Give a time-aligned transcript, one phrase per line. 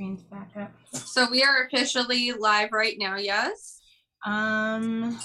[0.00, 0.72] screen's back up.
[0.94, 3.82] So we are officially live right now, yes?
[4.24, 5.18] Um,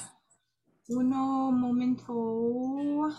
[0.89, 3.09] uno momento.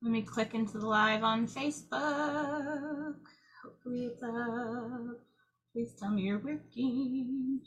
[0.00, 3.16] Let me click into the live on Facebook.
[3.64, 5.18] Hopefully it's up.
[5.72, 7.62] Please tell me you're working.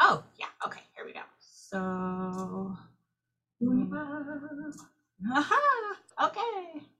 [0.00, 0.46] Oh, yeah.
[0.64, 1.22] Okay, here we go.
[1.40, 2.76] So,
[5.36, 5.96] aha,
[6.26, 6.95] okay.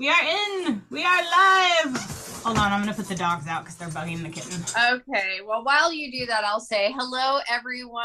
[0.00, 0.80] We are in.
[0.88, 1.94] We are live.
[2.42, 4.64] Hold on, I'm gonna put the dogs out because they're bugging the kitten.
[4.94, 5.40] Okay.
[5.46, 8.00] Well, while you do that, I'll say hello, everyone,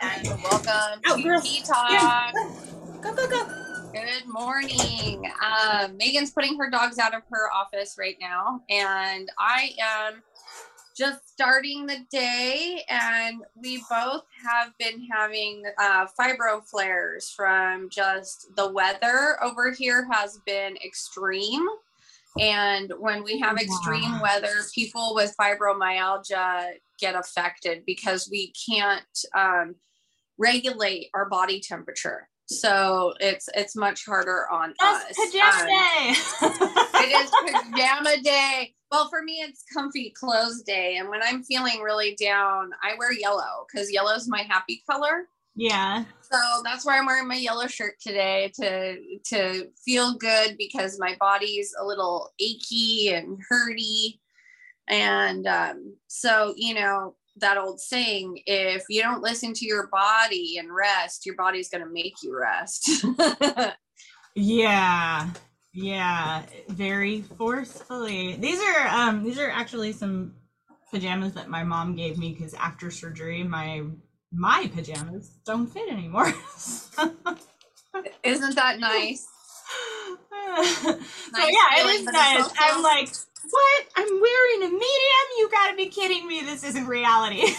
[0.00, 1.42] and welcome Oh, to girl.
[1.42, 2.32] Tea Talk.
[3.02, 3.46] Go, go, go.
[3.92, 5.30] Good morning.
[5.44, 9.72] Um, Megan's putting her dogs out of her office right now, and I
[10.08, 10.22] am
[10.96, 12.82] just starting the day.
[12.88, 20.08] And we both have been having uh, fibro flares from just the weather over here
[20.10, 21.66] has been extreme.
[22.38, 24.22] And when we have extreme Wow.
[24.22, 29.02] weather, people with fibromyalgia get affected because we can't
[29.34, 29.76] um,
[30.38, 32.28] regulate our body temperature.
[32.48, 35.18] So it's it's much harder on Just us.
[36.42, 36.76] Um.
[37.00, 37.30] it is
[37.72, 38.74] pajama day.
[38.90, 40.96] Well, for me, it's comfy clothes day.
[40.96, 45.28] And when I'm feeling really down, I wear yellow because yellow is my happy color.
[45.54, 46.04] yeah.
[46.20, 51.16] So that's why I'm wearing my yellow shirt today to to feel good because my
[51.20, 54.20] body's a little achy and hurty.
[54.88, 60.56] And um, so, you know, that old saying, if you don't listen to your body
[60.58, 63.04] and rest, your body's going to make you rest.
[64.36, 65.30] Yeah.
[65.76, 66.42] Yeah.
[66.68, 68.36] Very forcefully.
[68.36, 70.34] These are um these are actually some
[70.90, 73.82] pajamas that my mom gave me because after surgery my
[74.32, 76.32] my pajamas don't fit anymore.
[78.24, 79.26] Isn't that nice?
[80.56, 80.92] so
[81.32, 82.50] Nice yeah, feeling, it but nice.
[82.58, 83.10] I'm like,
[83.50, 83.86] what?
[83.96, 85.26] I'm wearing a medium?
[85.36, 86.40] You gotta be kidding me.
[86.40, 87.42] This isn't reality.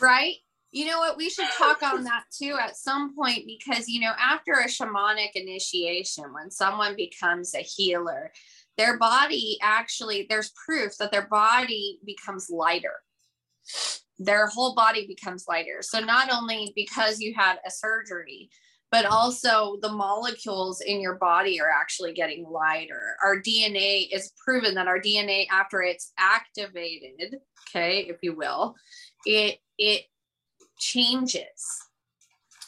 [0.00, 0.36] right?
[0.74, 1.16] You know what?
[1.16, 5.30] We should talk on that too at some point because, you know, after a shamanic
[5.36, 8.32] initiation, when someone becomes a healer,
[8.76, 12.94] their body actually, there's proof that their body becomes lighter.
[14.18, 15.78] Their whole body becomes lighter.
[15.80, 18.50] So, not only because you had a surgery,
[18.90, 23.16] but also the molecules in your body are actually getting lighter.
[23.24, 27.36] Our DNA is proven that our DNA, after it's activated,
[27.68, 28.74] okay, if you will,
[29.24, 30.02] it it
[30.78, 31.84] changes.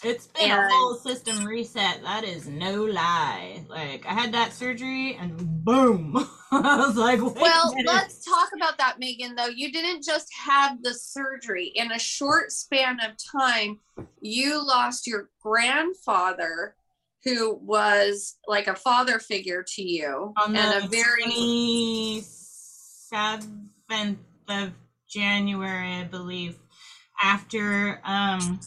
[0.02, 2.02] It's been a whole system reset.
[2.02, 3.64] That is no lie.
[3.68, 6.28] Like I had that surgery and boom.
[6.52, 9.34] I was like, Well, let's talk about that, Megan.
[9.34, 13.80] Though you didn't just have the surgery in a short span of time,
[14.20, 16.76] you lost your grandfather,
[17.24, 24.16] who was like a father figure to you, on the and a very 27th
[24.48, 24.70] of
[25.08, 26.56] January, I believe,
[27.22, 28.60] after um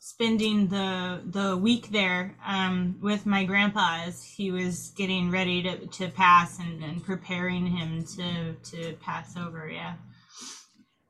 [0.00, 5.86] spending the the week there um with my grandpa as he was getting ready to,
[5.88, 9.94] to pass and, and preparing him to to pass over yeah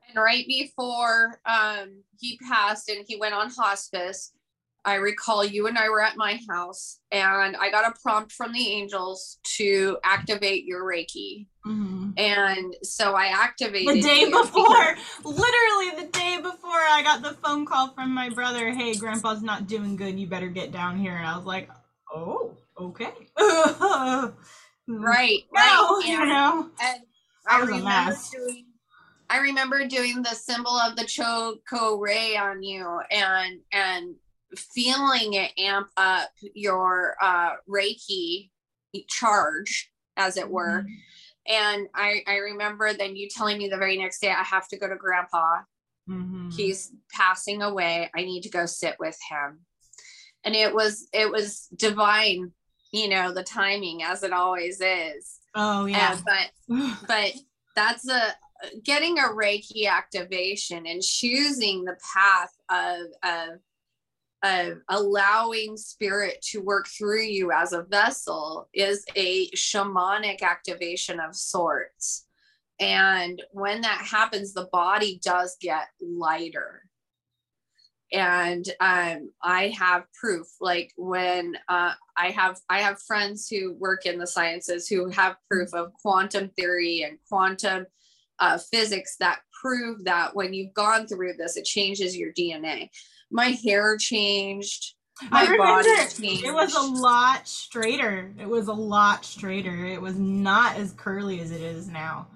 [0.08, 4.32] And right before um, he passed and he went on hospice,
[4.84, 8.52] I recall you and I were at my house and I got a prompt from
[8.52, 11.46] the angels to activate your Reiki.
[11.68, 12.18] Mhm.
[12.18, 14.96] And so I activated the day before.
[15.24, 19.66] Literally the day before i got the phone call from my brother hey grandpa's not
[19.66, 20.18] doing good.
[20.18, 21.16] You better get down here.
[21.16, 21.68] And i was like
[22.14, 23.12] oh okay.
[24.90, 26.02] Right, no, right.
[26.06, 26.70] you know.
[26.82, 27.02] and
[27.46, 28.64] I was remember doing
[29.28, 34.14] I remember doing the symbol of the Cho Ku Rei on you and and
[34.56, 38.48] feeling it amp up your uh Reiki
[39.08, 40.86] charge, as it were.
[41.48, 44.78] And I, I remember then you telling me the very next day, I have to
[44.78, 45.62] go to grandpa.
[46.08, 46.52] Mhm.
[46.54, 48.10] He's passing away.
[48.14, 49.60] I need to go sit with him.
[50.44, 52.52] And it was, it was divine,
[52.92, 55.40] you know, the timing as it always is.
[55.54, 57.32] oh yeah but, but
[57.74, 58.34] that's a,
[58.84, 63.60] getting a Reiki activation and choosing the path of, of,
[64.42, 71.34] of allowing spirit to work through you as a vessel is a shamanic activation of
[71.34, 72.26] sorts.
[72.80, 76.82] And when that happens, the body does get lighter.
[78.12, 84.06] And um, I have proof, like when uh, I have I have friends who work
[84.06, 87.86] in the sciences who have proof of quantum theory and quantum
[88.38, 92.88] uh, physics that prove that when you've gone through this, it changes your DNA
[93.30, 94.94] my hair changed
[95.30, 96.44] my I body remember changed.
[96.44, 98.32] it was a lot straighter.
[98.38, 99.84] It was a lot straighter.
[99.84, 102.28] It was not as curly as it is now.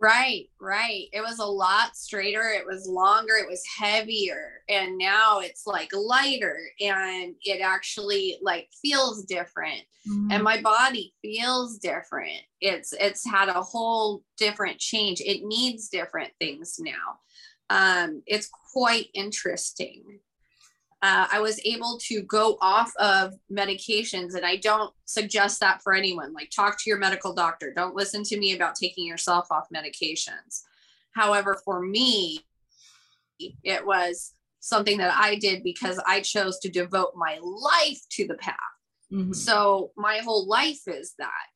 [0.00, 1.04] Right, right.
[1.12, 2.48] It was a lot straighter.
[2.48, 3.34] It was longer.
[3.34, 4.62] It was heavier.
[4.68, 9.82] And now it's like lighter and it actually like feels different.
[10.10, 10.30] Mm-hmm.
[10.32, 12.40] And my body feels different.
[12.62, 15.20] It's it's had a whole different change.
[15.20, 17.18] It needs different things now.
[17.70, 20.18] Um, it's quite interesting.
[21.02, 25.94] Uh, I was able to go off of medications, and I don't suggest that for
[25.94, 26.34] anyone.
[26.34, 27.72] Like, talk to your medical doctor.
[27.74, 30.62] Don't listen to me about taking yourself off medications.
[31.12, 32.40] However, for me,
[33.38, 38.34] it was something that I did because I chose to devote my life to the
[38.34, 38.56] path.
[39.10, 39.34] Mhm.
[39.34, 41.46] So, my whole life is that.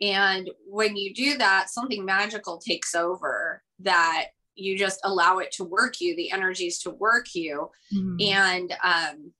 [0.00, 5.64] And when you do that, something magical takes over that you just allow it to
[5.64, 8.20] work you, the energies to work you Mhm.
[8.20, 9.32] and um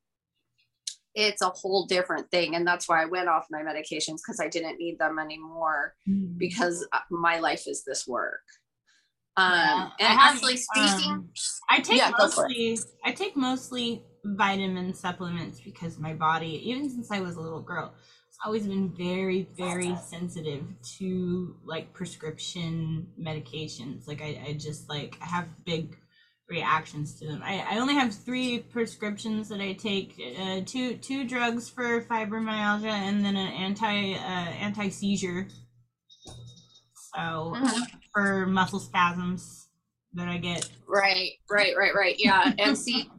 [1.15, 4.49] it's a whole different thing and that's why i went off my medications because i
[4.49, 6.39] didn't need them anymore Mhm.
[6.39, 8.41] because uh, my life is this work
[9.37, 11.29] um Yeah, I and have, actually speaking um,
[11.69, 12.53] I take Yeah, go for it.
[12.57, 17.63] mostly I take mostly vitamin supplements because my body, even since I was a little
[17.63, 20.65] girl, it's always been very, very sensitive
[20.99, 24.07] to like prescription medications.
[24.09, 25.97] Like I, I just like I have big
[26.49, 27.41] reactions to them.
[27.45, 32.85] I, I only have three prescriptions that I take: uh, two two drugs for fibromyalgia
[32.91, 35.47] and then an anti uh, anti seizure.
[37.15, 37.87] So Mhm.
[38.13, 39.69] for muscle spasms
[40.15, 40.69] that I get.
[40.87, 43.11] right right right right yeah and see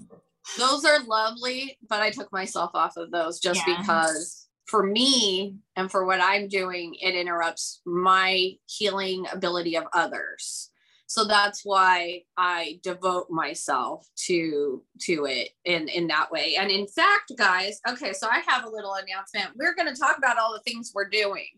[0.59, 3.77] those are lovely but i took myself off of those just Yeah.
[3.77, 10.69] because for me and for what i'm doing it interrupts my healing ability of others.
[11.05, 16.55] So that's why i devote myself to to it in in that way.
[16.59, 19.55] And in fact guys okay so i have a little announcement.
[19.55, 21.49] We're going to talk about all the things we're doing.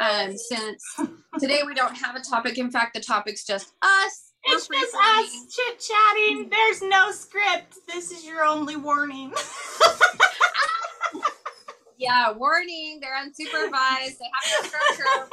[0.00, 0.82] Um since
[1.38, 2.58] today we don't have a topic.
[2.58, 4.32] In fact the topic's just us.
[4.42, 6.48] It's just us chit chatting.
[6.50, 7.76] There's no script.
[7.86, 9.32] This is your only warning.
[12.00, 14.16] Yeah, warning, they're unsupervised.
[14.18, 15.28] they have no structure.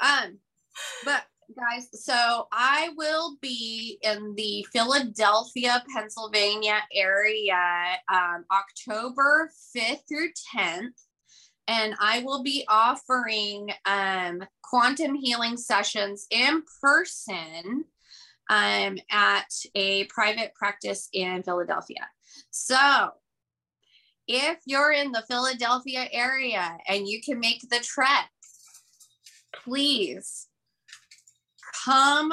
[0.00, 0.38] um,
[1.04, 1.22] but
[1.56, 7.54] guys, so I will be in the Philadelphia, Pennsylvania area
[8.12, 10.90] um, October 5th through 10th.
[11.68, 17.84] And I will be offering um, quantum healing sessions in person
[18.50, 22.08] um, at a private practice in Philadelphia.
[22.50, 23.12] So
[24.26, 28.30] if you're in the Philadelphia area and you can make the trek,
[29.64, 30.48] please
[31.84, 32.32] come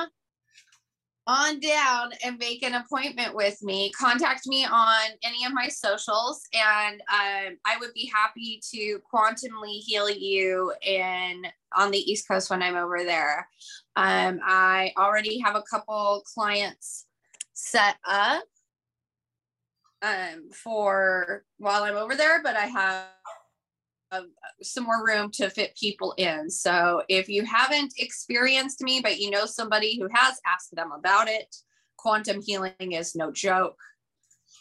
[1.28, 3.92] on down and make an appointment with me.
[3.92, 9.80] Contact me on any of my socials, and um, I would be happy to quantumly
[9.80, 11.44] heal you in
[11.76, 13.48] on the East Coast when I'm over there.
[13.96, 17.06] Um, I already have a couple clients
[17.54, 18.44] set up
[20.02, 23.08] um, for while I'm over there, but I have
[24.12, 24.22] uh,
[24.62, 26.50] some more room to fit people in.
[26.50, 31.28] So if you haven't experienced me, but you know somebody who has, ask them about
[31.28, 31.56] it.
[31.98, 33.80] Quantum healing is no joke.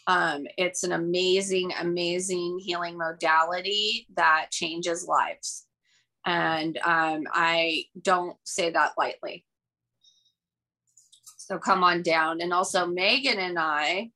[0.07, 5.65] Um, it's an amazing, amazing healing modality that changes lives.
[6.25, 9.45] And um, I don't say that lightly.
[11.37, 12.41] So come on down.
[12.41, 14.11] And also, Megan and I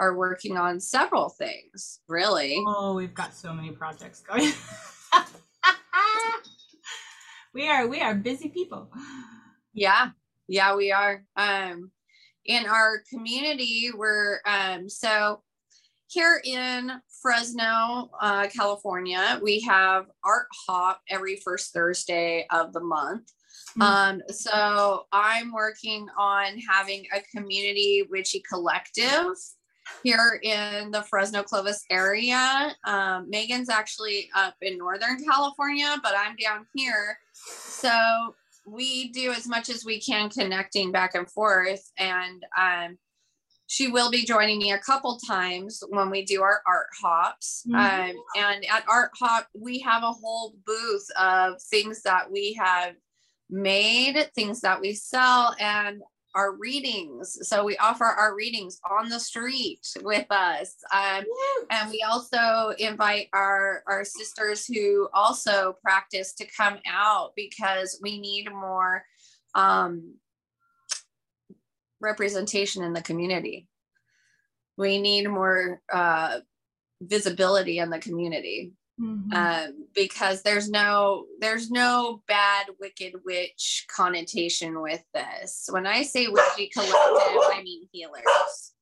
[0.00, 2.56] are working on several things, really.
[2.66, 4.50] Oh, we've got so many projects going.
[7.54, 8.90] we are we are busy people.
[9.74, 10.08] Yeah,
[10.48, 11.22] yeah, we are.
[11.36, 11.90] Um,
[12.46, 15.42] in our community, we're um, so
[16.08, 16.90] here in
[17.22, 23.30] Fresno, uh, California, we have Art Hop every first Thursday of the month.
[23.78, 23.82] Mm.
[23.82, 29.36] Um, so I'm working on having a community witchy collective
[30.02, 32.74] here in the Fresno Clovis area.
[32.84, 37.18] Um, Megan's actually up in Northern California, but I'm down here.
[37.32, 38.34] So
[38.66, 41.90] we do as much as we can connecting back and forth.
[41.98, 42.98] And um,
[43.66, 47.64] she will be joining me a couple times when we do our art hops.
[47.68, 47.74] Mhm.
[47.76, 52.94] Um, and at Art Hop, we have a whole booth of things that we have
[53.48, 56.02] made, things that we sell, and
[56.34, 57.48] our readings.
[57.48, 60.76] So we offer our readings on the street with us.
[60.94, 61.24] Um,
[61.70, 68.20] and we also invite our our sisters who also practice to come out because we
[68.20, 69.04] need more
[69.54, 70.14] um,
[72.00, 73.68] representation in the community
[74.80, 76.38] we need more uh,
[77.02, 79.32] visibility in the community Mhm.
[79.34, 85.68] um, because there's no there's no bad wicked witch connotation with this.
[85.70, 88.72] When i say witchy collective i mean healers.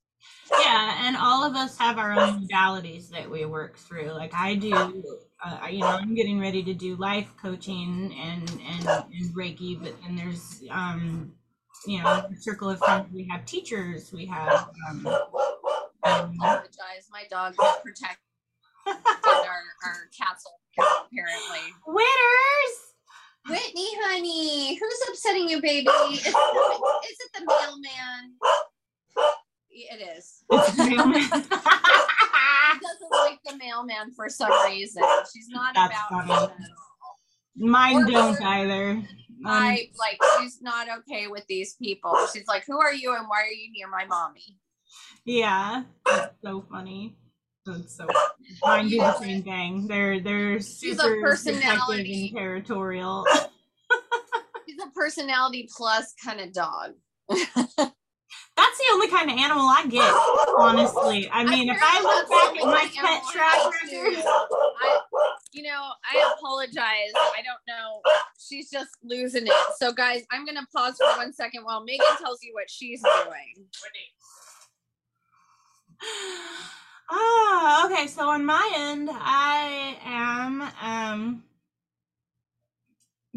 [0.50, 4.10] Yeah and all of us have our own modalities that we work through.
[4.12, 4.74] Like i do
[5.44, 9.94] uh, you know i'm getting ready to do life coaching and and, and reiki but
[10.02, 11.32] then there's um
[11.86, 15.06] you know a circle of friends we have teachers we have um,
[16.04, 17.08] um, apologize.
[17.10, 18.27] My dog is protecting
[18.88, 22.74] our, our castle apparently winners
[23.48, 28.34] whitney honey who's upsetting you baby is, is it the mailman
[29.70, 31.20] it is It's the mailman.
[31.22, 31.28] she
[32.80, 35.02] doesn't like the mailman for some reason
[35.32, 36.32] she's not That's about funny.
[36.32, 37.16] him at all
[37.60, 38.90] Mine Or- don't either.
[38.90, 39.04] Um,
[39.46, 42.16] I like she's not okay with these people.
[42.32, 44.56] She's like, Who are you and why are you near my mommy?
[45.24, 47.16] yeah, that's so funny.
[47.68, 48.06] That's so.
[48.64, 49.86] Mine do the same thing.
[49.86, 51.22] They're they're super protective
[51.60, 52.28] personality.
[52.28, 53.26] and territorial.
[54.66, 56.92] She's a personality plus kind of dog.
[57.28, 60.12] That's the only kind of animal I get,
[60.58, 61.30] honestly.
[61.30, 65.00] I mean, if I look back at my pet track record, I,
[65.52, 67.12] you know, I apologize.
[67.14, 68.02] I don't know.
[68.38, 69.52] She's just losing it.
[69.76, 73.66] So, guys, I'm gonna pause for one second while Megan tells you what she's doing.
[77.10, 78.06] Ah, okay.
[78.06, 81.44] So on my end, I am um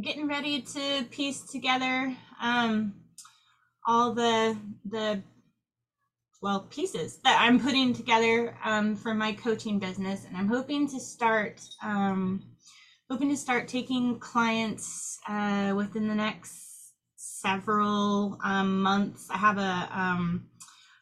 [0.01, 2.93] getting ready to piece together um
[3.85, 5.21] all the the
[6.41, 10.99] well pieces that I'm putting together um for my coaching business, and I'm hoping to
[10.99, 12.43] start um
[13.09, 19.29] hoping to start taking clients uh within the next several um months.
[19.29, 20.47] I have a um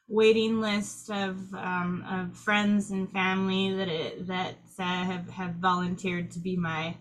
[0.09, 6.31] waiting list of um, of friends and family that it, that uh, have have volunteered
[6.31, 6.95] to be my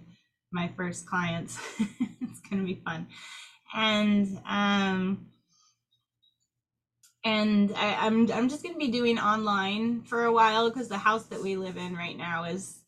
[0.53, 1.59] my first clients.
[2.21, 3.09] it's gonna be fun,
[3.75, 5.27] and um,
[7.25, 11.25] and I, I'm I'm just gonna be doing online for a while because the house
[11.27, 12.79] that we live in right now is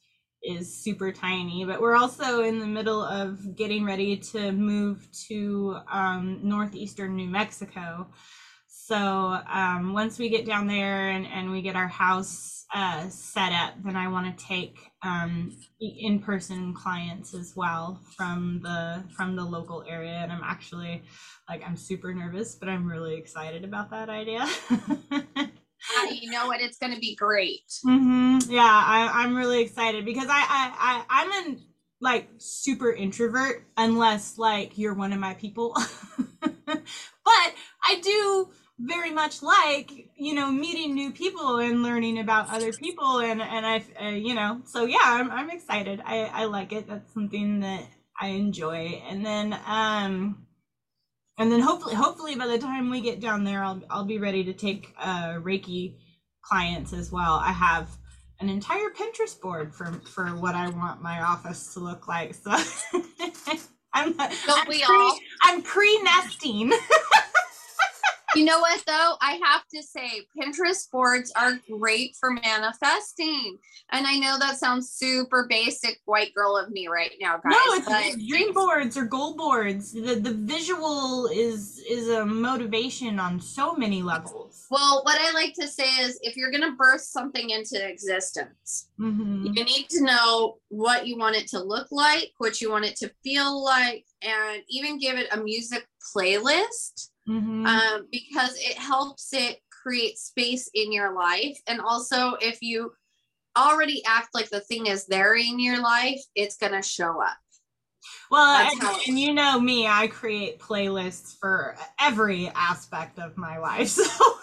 [0.42, 1.64] is super tiny.
[1.64, 7.28] But we're also in the middle of getting ready to move to um, northeastern new
[7.28, 8.06] mexico
[8.90, 13.52] so um, once we get down there and, and we get our house uh, set
[13.52, 19.44] up, then I want to take um, in-person clients as well from the from the
[19.44, 20.14] local area.
[20.14, 21.04] And I'm actually
[21.48, 24.44] like I'm super nervous, but I'm really excited about that idea.
[26.10, 26.60] You know what?
[26.60, 27.62] It's gonna be great.
[27.84, 31.60] hmm Yeah, I, I'm really excited because I, I, I I'm an
[32.00, 35.76] like super introvert unless like you're one of my people.
[36.66, 37.54] but
[37.84, 38.48] I do
[38.80, 43.66] very much like you know meeting new people and learning about other people and and
[43.66, 46.00] I uh, you know so yeah I'm I'm excited.
[46.04, 46.88] I I like it.
[46.88, 47.84] That's something that
[48.20, 49.02] I enjoy.
[49.08, 50.46] And then um
[51.38, 54.44] and then hopefully hopefully by the time we get down there I'll I'll be ready
[54.44, 55.96] to take uh Reiki
[56.42, 57.34] clients as well.
[57.34, 57.90] I have
[58.40, 62.34] an entire Pinterest board for for what I want my office to look like.
[62.34, 62.50] So
[63.92, 65.18] I'm Don't I'm we pre- all?
[65.42, 66.72] I'm pre-nesting.
[68.36, 69.14] You know what though?
[69.20, 73.58] I have to say Pinterest boards are great for manifesting.
[73.92, 77.52] And I know that sounds super basic white girl of me right now, guys.
[77.52, 79.92] no, it's, but it's dream boards or goal boards.
[79.92, 84.66] The the visual is is a motivation on so many levels.
[84.70, 89.56] well, what I like to say is if you're gonna birth something into existence, Mhm.
[89.56, 92.96] you need to know what you want it to look like, what you want it
[92.96, 95.86] to feel like, and even give it a music
[96.16, 97.10] playlist.
[97.28, 97.66] Mhm.
[97.66, 101.58] um, because it helps it create space in your life.
[101.66, 102.92] And also, if you
[103.56, 107.36] already act like the thing is there in your life, it's going to show up.
[108.30, 113.96] Well, and, and you know me, I create playlists for every aspect of my life.
[114.10, 114.36] So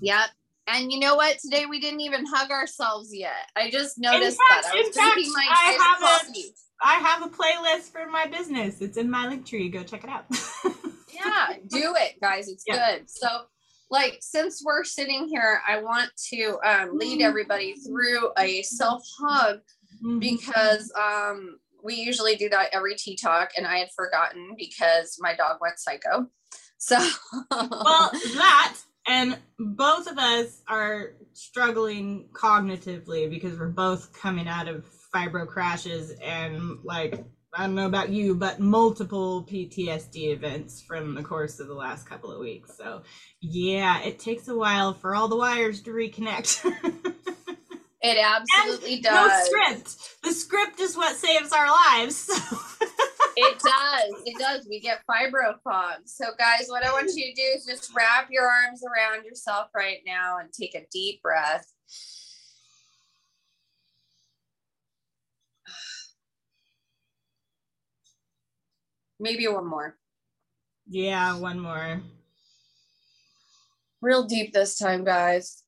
[0.00, 0.30] Yep.
[0.70, 1.38] And you know what?
[1.38, 3.50] Today we didn't even hug ourselves yet.
[3.56, 4.72] I just noticed fact- that.
[4.74, 6.54] I was in fact, drinking my I haven't- coffee.
[6.80, 8.80] I have a playlist for my business.
[8.80, 9.68] It's in my link tree.
[9.68, 10.26] Go check it out.
[11.12, 12.46] Yeah, do it, guys.
[12.48, 12.98] It's Yeah.
[12.98, 13.10] good.
[13.10, 13.26] So,
[13.90, 19.58] like, since we're sitting here, I want to um, lead everybody through a self hug
[20.04, 20.20] Mhm.
[20.20, 25.34] because um we usually do that every tea talk and i had forgotten because my
[25.34, 26.28] dog went psycho
[26.76, 26.96] so
[27.50, 28.76] well, that
[29.08, 34.84] and both of us are struggling cognitively because we're both coming out of
[35.14, 37.24] fibro crashes and like
[37.54, 42.06] I don't know about you, but multiple PTSD events from the course of the last
[42.06, 42.76] couple of weeks.
[42.76, 43.02] So,
[43.40, 46.64] yeah, it takes a while for all the wires to reconnect.
[48.02, 49.50] it absolutely and does.
[49.50, 50.22] No script.
[50.22, 52.16] The script is what saves our lives.
[52.16, 52.34] So.
[53.40, 54.22] it does.
[54.26, 54.66] It does.
[54.68, 56.00] We get fibro fog.
[56.06, 59.68] So, guys, what I want you to do is just wrap your arms around yourself
[59.74, 61.66] right now and take a deep breath.
[69.20, 69.96] Maybe one more.
[70.88, 72.00] Yeah, one more.
[74.00, 75.62] Real deep this time, guys.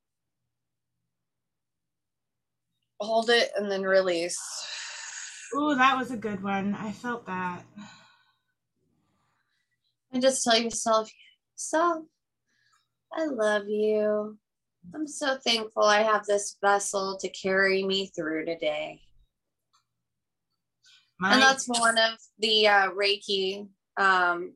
[3.01, 4.39] Hold it and then release.
[5.55, 6.75] Ooh, that was a good one.
[6.75, 7.65] I felt that.
[10.13, 11.11] And just tell yourself,
[11.57, 12.05] self,
[13.13, 14.39] I love you.
[14.95, 19.01] I'm so thankful I have this vessel to carry me through today.
[21.19, 24.55] My- and that's one of the uh, Reiki um,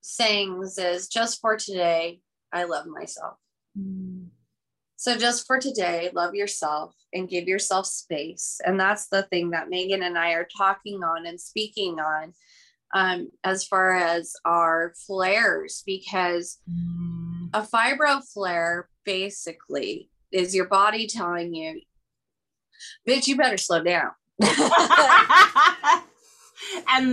[0.00, 2.20] sayings is just for today,
[2.52, 3.36] I love myself.
[3.78, 4.28] Mm.
[5.06, 8.60] So just for today, love yourself and give yourself space.
[8.64, 12.34] And that's the thing that Megan and I are talking on and speaking on
[12.92, 17.50] um, as far as our flares, because mm.
[17.54, 21.82] a fibro flare basically is your body telling you,
[23.08, 24.10] bitch, you better slow down.
[24.42, 24.50] and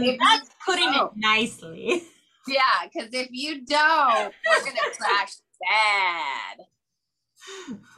[0.01, 2.01] that's putting it nicely.
[2.47, 6.65] Yeah, because if you don't, we're gonna crash bad.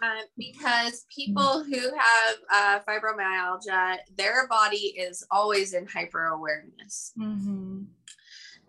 [0.03, 7.13] Uh, because people who have uh, fibromyalgia, their body is always in hyper awareness.
[7.17, 7.83] Mm-hmm.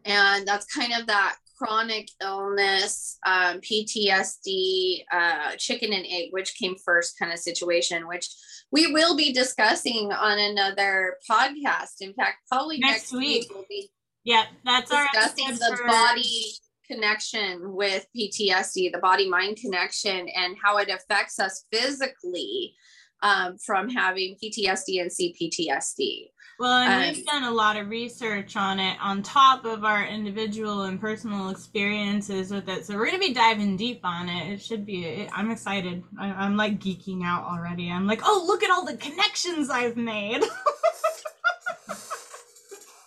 [0.04, 6.76] And that's kind of that chronic illness, um, PTSD, uh, chicken and egg, which came
[6.76, 8.28] first kind of situation, which
[8.70, 12.00] we will be discussing on another podcast.
[12.00, 13.46] In fact, probably next, next week.
[13.52, 13.90] we'll be
[14.24, 15.86] yeah, that's discussing the for...
[15.86, 16.52] body
[16.90, 22.74] connection with PTSD, the body mind connection, and how it affects us physically
[23.22, 26.28] um, from having PTSD and CPTSD.
[26.58, 30.06] Well, and um, we've done a lot of research on it on top of our
[30.06, 32.86] individual and personal experiences with it.
[32.86, 34.52] So we're going to be diving deep on it.
[34.52, 36.02] It should be, I'm excited.
[36.18, 37.90] I, am like geeking out already.
[37.90, 40.42] I'm like, oh, look at all the connections I've made.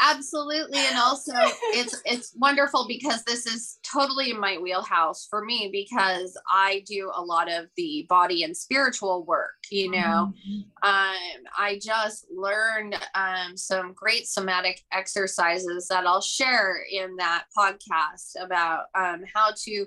[0.10, 1.34] absolutely and also
[1.74, 7.12] it's it's wonderful because this is totally in my wheelhouse for me because i do
[7.16, 10.60] a lot of the body and spiritual work you know mm-hmm.
[10.88, 18.34] um, i just learned um, some great somatic exercises that i'll share in that podcast
[18.42, 19.86] about um, how to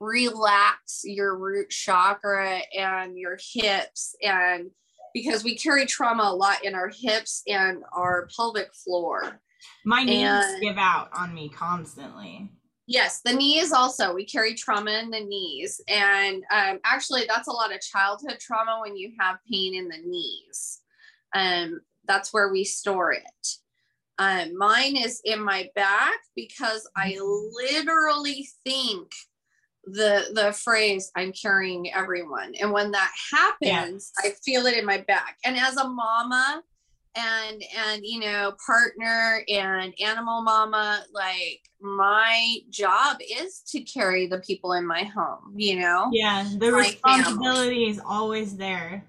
[0.00, 4.70] relax your root chakra and your hips and
[5.12, 9.40] because we carry trauma a lot in our hips and our pelvic floor
[9.84, 12.50] my knees and, give out on me constantly.
[12.86, 14.14] Yes, the knees also.
[14.14, 15.80] We carry trauma in the knees.
[15.88, 19.98] And um, actually, that's a lot of childhood trauma when you have pain in the
[20.04, 20.80] knees.
[21.34, 23.48] Um, that's where we store it.
[24.18, 29.10] Um, mine is in my back because I literally think
[29.84, 34.30] the the phrase i'm carrying everyone and when that happens yeah.
[34.30, 36.62] i feel it in my back and as a mama
[37.20, 44.40] and and you know partner and animal mama like my job is to carry the
[44.40, 46.08] people in my home you know?
[46.12, 47.88] Yeah the responsibility family.
[47.88, 49.04] is always there.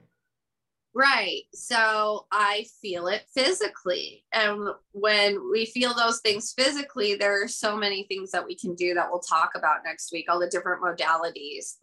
[0.93, 7.47] Right so i feel it physically and when we feel those things physically there are
[7.47, 10.50] so many things that we can do that we'll talk about next week all the
[10.50, 11.78] different modalities.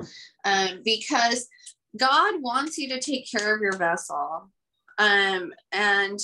[0.45, 1.49] Um, because
[1.97, 4.51] god wants you to take care of your vessel
[4.99, 6.19] um, and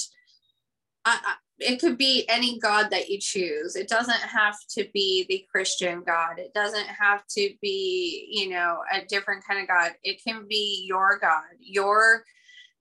[1.05, 3.77] I, I, it could be any God that you choose.
[3.77, 6.39] It doesn't have to be the Christian God.
[6.39, 9.93] It doesn't have to be, you know, a different kind of God.
[10.03, 12.25] It can be your God, your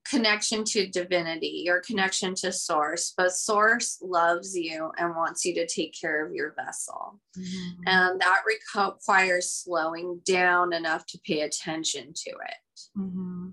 [0.06, 3.14] connection to divinity, your connection to source.
[3.16, 7.22] But source loves you and wants you to take care of your vessel.
[7.38, 7.82] Mm-hmm.
[7.86, 12.80] And that requires slowing down enough to pay attention to it.
[12.98, 13.50] Mm-hmm.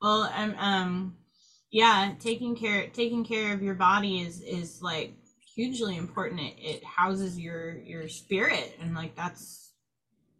[0.00, 1.16] Well, and um
[1.76, 5.14] yeah taking care taking care of your body is is like
[5.56, 6.40] hugely important.
[6.40, 9.72] It, it houses your your spirit and like that's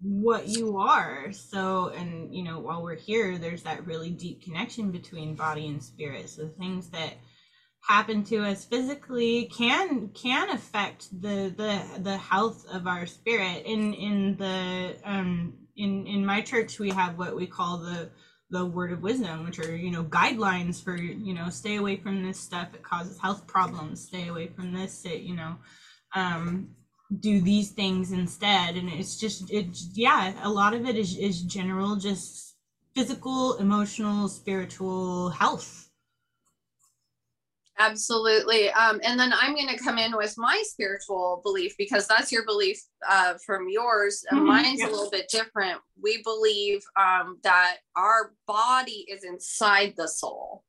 [0.03, 1.33] what you are.
[1.33, 5.83] So and you know while we're here there's that really deep connection between body and
[5.83, 6.29] spirit.
[6.29, 7.15] So things that
[7.81, 13.65] happen to us physically can can affect the the the health of our spirit.
[13.65, 18.11] In in the um in in my church we have what we call the
[18.51, 22.23] the word of wisdom which are you know guidelines for you know stay away from
[22.23, 25.57] this stuff it causes health problems stay away from this it you know
[26.15, 26.69] um
[27.21, 28.77] do these things instead.
[28.77, 32.57] And it's just it's yeah a lot of it is is general just
[32.95, 35.86] physical emotional spiritual health
[37.79, 38.71] Absolutely.
[38.71, 42.45] Um, and then I'm going to come in with my spiritual belief because that's your
[42.47, 44.25] belief uh, from yours.
[44.31, 44.49] And mm-hmm.
[44.49, 45.79] mine's a little bit different.
[46.03, 50.65] We believe um, that our body is inside the soul,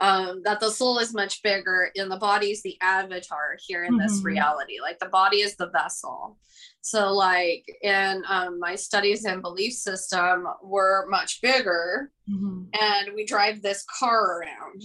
[0.00, 3.94] um, that the soul is much bigger, and the body is the avatar here in
[3.94, 4.02] mm-hmm.
[4.02, 4.80] this reality.
[4.82, 6.38] Like the body is the vessel.
[6.82, 12.64] So, like in um, my studies and belief system, we're much bigger, mm-hmm.
[12.78, 14.82] and we drive this car around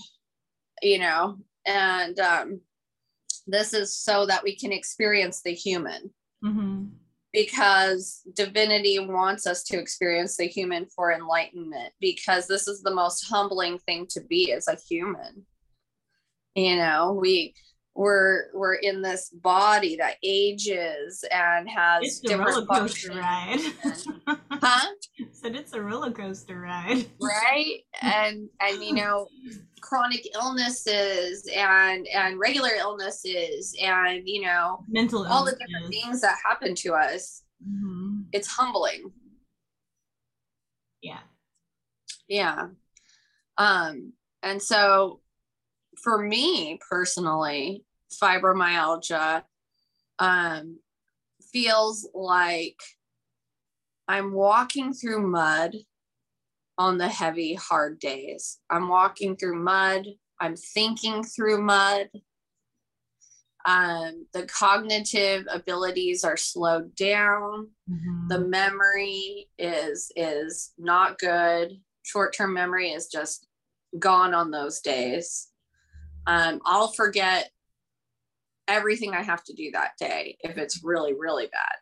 [0.82, 1.38] you know
[1.70, 2.62] and um,
[3.48, 6.12] this is so that we can experience the human.
[6.44, 6.86] Mm-hmm.
[7.34, 11.92] because divinity wants us to experience the human for enlightenment.
[12.00, 15.46] Because this is the most humbling thing to be as a human.
[16.56, 17.54] You know we
[18.00, 23.60] we're we're in this body that ages and has it's different roller coaster ride.
[24.52, 24.88] huh?
[25.34, 27.08] Said it's a roller coaster ride.
[27.22, 27.82] Right.
[28.02, 29.28] And and you know,
[29.82, 36.38] chronic illnesses and and regular illnesses and you know mental all the different things that
[36.46, 37.44] happen to us.
[37.62, 38.22] Mm-hmm.
[38.32, 39.12] It's humbling.
[41.02, 41.20] Yeah.
[42.30, 42.68] Yeah.
[43.58, 45.20] Um, and so
[46.02, 49.44] for me personally, fibromyalgia
[50.20, 50.80] um,
[51.52, 52.80] feels like
[54.08, 55.76] I'm walking through mud
[56.78, 58.60] on the heavy, hard days.
[58.70, 60.06] I'm walking through mud.
[60.40, 62.08] I'm thinking through mud.
[63.66, 67.70] Um, the cognitive abilities are slowed down.
[67.92, 68.28] Mm-hmm.
[68.30, 71.74] The memory is is not good.
[72.04, 73.46] Short-term memory is just
[74.00, 75.50] gone on those days.
[76.26, 77.52] Um, I'll forget
[78.70, 81.76] everything I have to do that day if it's really, really bad.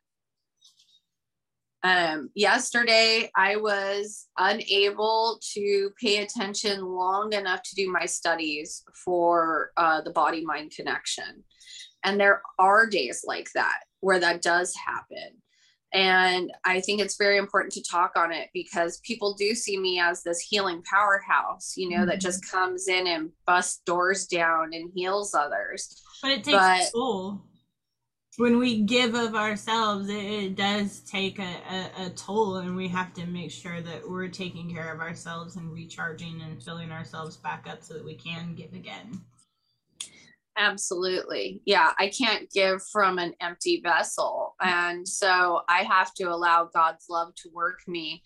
[1.84, 9.72] Um, yesterday, I was unable to pay attention long enough to do my studies for
[9.78, 11.44] uh, the body mind connection.
[12.04, 15.42] And there are days like that where that does happen.
[15.94, 20.00] And I think it's very important to talk on it because people do see me
[20.00, 22.10] as this healing powerhouse, you know, mm-hmm.
[22.10, 26.04] that just comes in and busts doors down and heals others.
[26.22, 27.42] But it takes but, toll.
[28.38, 32.88] When we give of ourselves, it, it does take a, a, a, toll, and we
[32.88, 37.38] have to make sure that we're taking care of ourselves and recharging and filling ourselves
[37.38, 39.22] back up so that we can give again.
[40.58, 41.62] Absolutely.
[41.66, 44.56] Yeah, I can't give from an empty vessel.
[44.60, 48.24] And so I have to allow God's love to work me.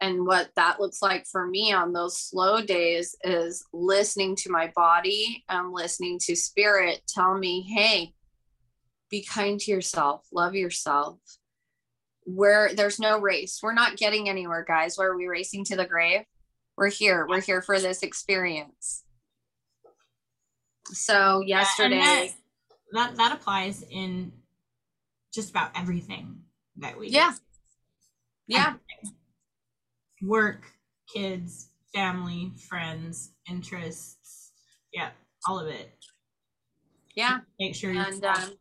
[0.00, 4.70] And what that looks like for me on those slow days is listening to my
[4.74, 8.12] body and listening to spirit tell me, hey,
[9.10, 11.18] be kind to yourself, love yourself.
[12.24, 13.60] Where there's no race.
[13.62, 14.96] We're not getting anywhere, guys.
[14.96, 16.22] Where are we racing to the grave?
[16.76, 17.26] We're here.
[17.28, 19.04] We're here for this experience
[20.92, 22.26] so yesterday yeah,
[22.92, 24.32] that, that, that applies in
[25.32, 26.40] just about everything
[26.76, 27.38] that we yeah do.
[28.48, 29.16] yeah everything.
[30.26, 30.66] Work
[31.12, 34.52] kids family friends interests
[34.92, 35.10] yeah
[35.48, 35.92] all of it
[37.14, 38.52] yeah make sure and um,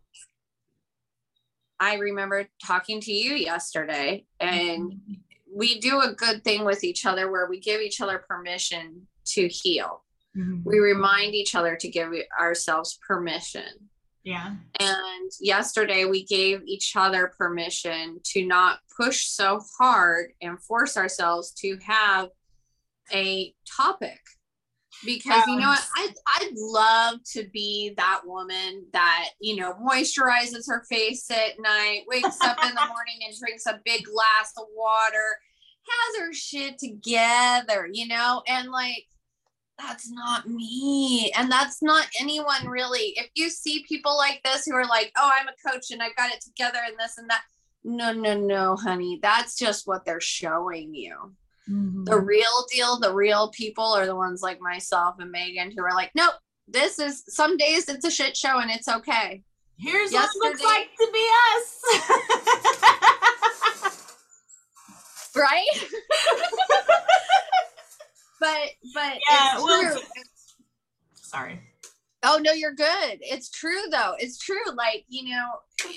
[1.80, 5.14] i remember talking to you yesterday and mm-hmm.
[5.56, 9.48] we do a good thing with each other where we give each other permission to
[9.48, 10.04] heal
[10.38, 10.68] Mm-hmm.
[10.68, 13.90] We remind each other to give ourselves permission.
[14.24, 14.56] Yeah.
[14.80, 21.52] And yesterday we gave each other permission to not push so hard and force ourselves
[21.60, 22.30] to have
[23.14, 24.20] a topic.
[25.06, 25.86] Because you know what?
[25.98, 32.04] I'd, I'd love to be that woman that, you know, moisturizes her face at night,
[32.08, 35.38] wakes up in the morning and drinks a big glass of water,
[35.90, 39.08] has her shit together, you know, and like
[39.78, 41.32] that's not me.
[41.38, 43.14] And that's not anyone really.
[43.16, 46.16] If you see people like this who are like, oh, I'm a coach and I've
[46.16, 47.42] got it together and this and that.
[47.84, 49.20] No, no, no, honey.
[49.22, 51.36] That's just what they're showing you.
[51.70, 52.04] Mm-hmm.
[52.06, 55.94] The real deal, the real people are the ones like myself and Megan who are
[55.94, 56.34] like, nope,
[56.68, 59.44] this is some days it's a shit show and it's okay.
[59.78, 61.82] Here's Yesterday, what it looks like to be us.
[65.36, 65.66] right?
[68.44, 70.02] but but yeah, well,
[71.16, 71.62] sorry.
[72.24, 73.20] Oh no, you're good.
[73.22, 74.16] It's true though.
[74.20, 74.76] It's true.
[74.76, 75.48] Like you know,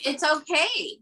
[0.05, 1.01] it's okay.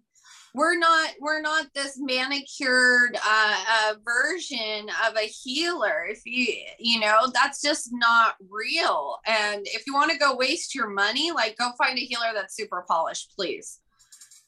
[0.55, 6.47] we're not we're not this manicured uh, uh, version of a healer if you
[6.79, 11.33] you know that's just not real and if you want to go waste your money
[11.33, 13.81] like go find a healer that's super polished please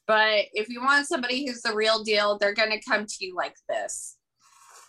[0.06, 3.35] but if you want somebody who's the real deal they're going to come to you
[3.35, 4.16] like this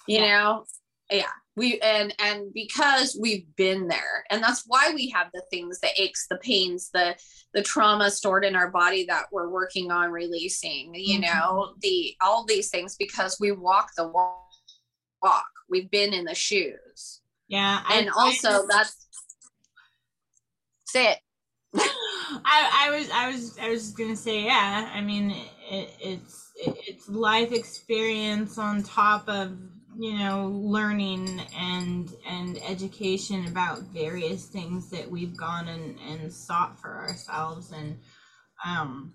[0.08, 0.38] you yeah.
[0.38, 0.64] know
[1.10, 5.80] yeah we and and because we've been there and that's why we have the things
[5.80, 7.16] the aches the pains the
[7.54, 11.24] the trauma stored in our body that we're working on releasing you mm-hmm.
[11.24, 14.46] know the all these things because we walk the walk,
[15.22, 15.50] walk.
[15.68, 19.08] we've been in the shoes yeah and I, also I, that's
[20.86, 21.18] say it
[21.76, 25.32] I, I was I was I was gonna say yeah I mean
[25.72, 29.58] it, it's it, it's life experience on top of
[29.98, 36.80] you know learning and and education about various things that we've gone and and sought
[36.80, 37.72] for ourselves.
[37.72, 37.98] And
[38.66, 39.14] um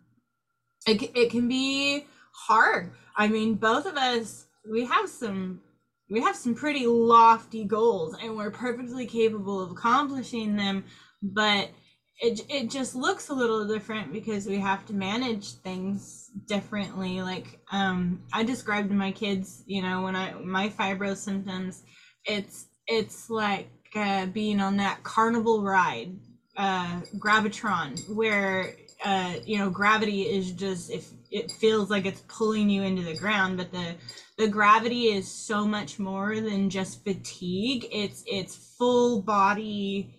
[0.87, 2.93] it, it can be hard.
[3.17, 5.61] I mean both of us we have some
[6.11, 10.85] we have some pretty lofty goals and we're perfectly capable of accomplishing them
[11.23, 11.71] but
[12.23, 17.21] it, it just looks a little different because we have to manage things differently.
[17.21, 21.83] Like um i described to my kids you know when i my fibro symptoms
[22.25, 26.13] it's it's like uh, being on that carnival ride
[26.57, 32.69] uh gravitron where uh you know gravity is just if it feels like it's pulling
[32.69, 33.95] you into the ground but the
[34.39, 37.87] the gravity is so much more than just fatigue.
[37.93, 40.15] It's it's full body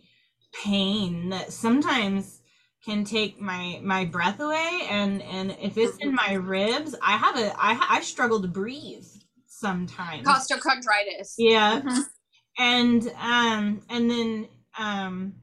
[0.54, 2.42] pain that sometimes
[2.86, 4.82] can take my my breath away.
[4.90, 9.08] And and if it's in my ribs i have a i i struggle to breathe
[9.48, 10.28] sometimes.
[10.28, 11.82] Costochondritis yeah.
[11.82, 12.02] Mm-hmm.
[12.60, 15.36] and um and then um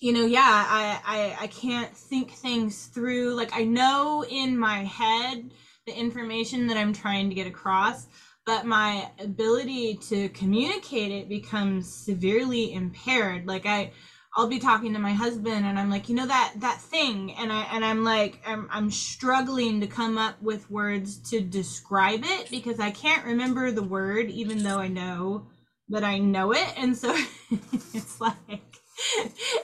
[0.00, 3.34] you know yeah I, I i can't think things through.
[3.34, 5.50] Like i know in my head
[5.86, 8.08] the information that i'm trying to get across
[8.46, 13.46] but my ability to communicate it becomes severely impaired.
[13.46, 13.92] Like i
[14.38, 17.32] i'll be talking to my husband and i'm like you know that that thing?
[17.38, 22.20] And i and i'm like i'm, I'm struggling to come up with words to describe
[22.24, 25.46] it because i can't remember the word even though i know
[25.88, 26.66] that i know it.
[26.76, 27.16] And so
[27.94, 28.36] it's like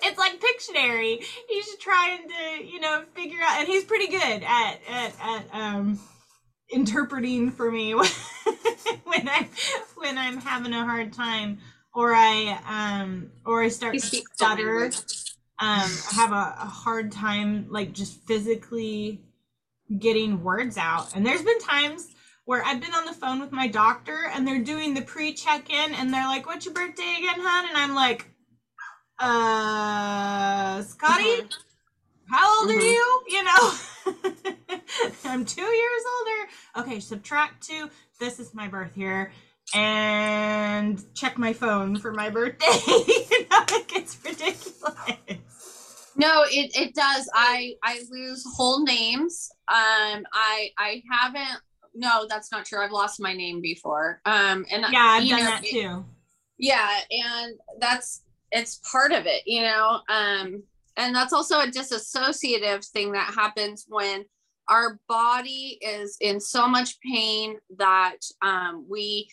[0.02, 1.24] it's like Pictionary.
[1.48, 5.98] He's trying to, you know, figure out, and he's pretty good at at at um
[6.72, 7.92] interpreting for me
[9.04, 9.48] when I
[9.96, 11.58] when I'm having a hard time
[11.94, 14.90] or I um or I start to stutter.
[15.58, 19.20] Um, I have a, a hard time like just physically
[19.98, 21.14] getting words out.
[21.14, 22.08] And there's been times
[22.44, 26.12] where I've been on the phone with my doctor and they're doing the pre-check-in and
[26.12, 28.28] they're like, "What's your birthday again, hon?" And I'm like,
[29.18, 32.32] "Uh, Scotty, mm-hmm.
[32.34, 32.78] how old mm-hmm.
[32.78, 34.54] are you?" You know,
[35.24, 36.88] I'm two years older.
[36.88, 37.90] Okay, subtract two.
[38.18, 39.32] This is my birth year
[39.74, 42.66] and check my phone for my birthday.
[42.86, 46.12] you know, it gets ridiculous.
[46.14, 47.28] No, it, it does.
[47.34, 49.50] I I lose whole names.
[49.68, 51.60] Um, I I haven't.
[51.94, 52.82] No, that's not true.
[52.82, 54.20] I've lost my name before.
[54.24, 56.04] Um, and yeah, I've done know, that too.
[56.58, 60.00] yeah, and that's it's part of it, you know.
[60.08, 60.62] Um,
[60.96, 64.26] and that's also a disassociative thing that happens when
[64.68, 69.28] our body is in so much pain that um, we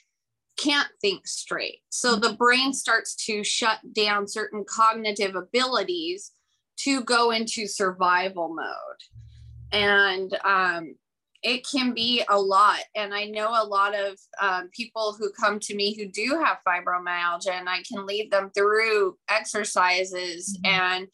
[0.57, 1.81] can't think straight.
[1.89, 6.31] So the brain starts to shut down certain cognitive abilities
[6.79, 9.71] to go into survival mode.
[9.71, 10.95] And um,
[11.41, 12.79] it can be a lot.
[12.95, 16.57] And I know a lot of um, people who come to me who do have
[16.67, 20.81] fibromyalgia, and I can lead them through exercises mm-hmm.
[20.81, 21.07] and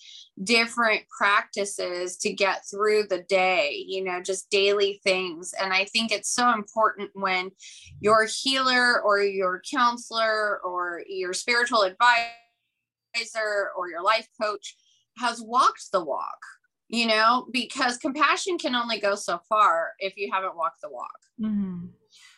[0.44, 5.54] different practices to get through the day, you know, just daily things.
[5.62, 7.52] And I think it's so important when
[8.00, 14.76] your healer or your counselor or your spiritual advisor or your life coach
[15.18, 16.40] has walked the walk
[16.88, 21.20] you know, because compassion can only go so far if you haven't walked the walk.
[21.42, 21.88] Mm-hmm.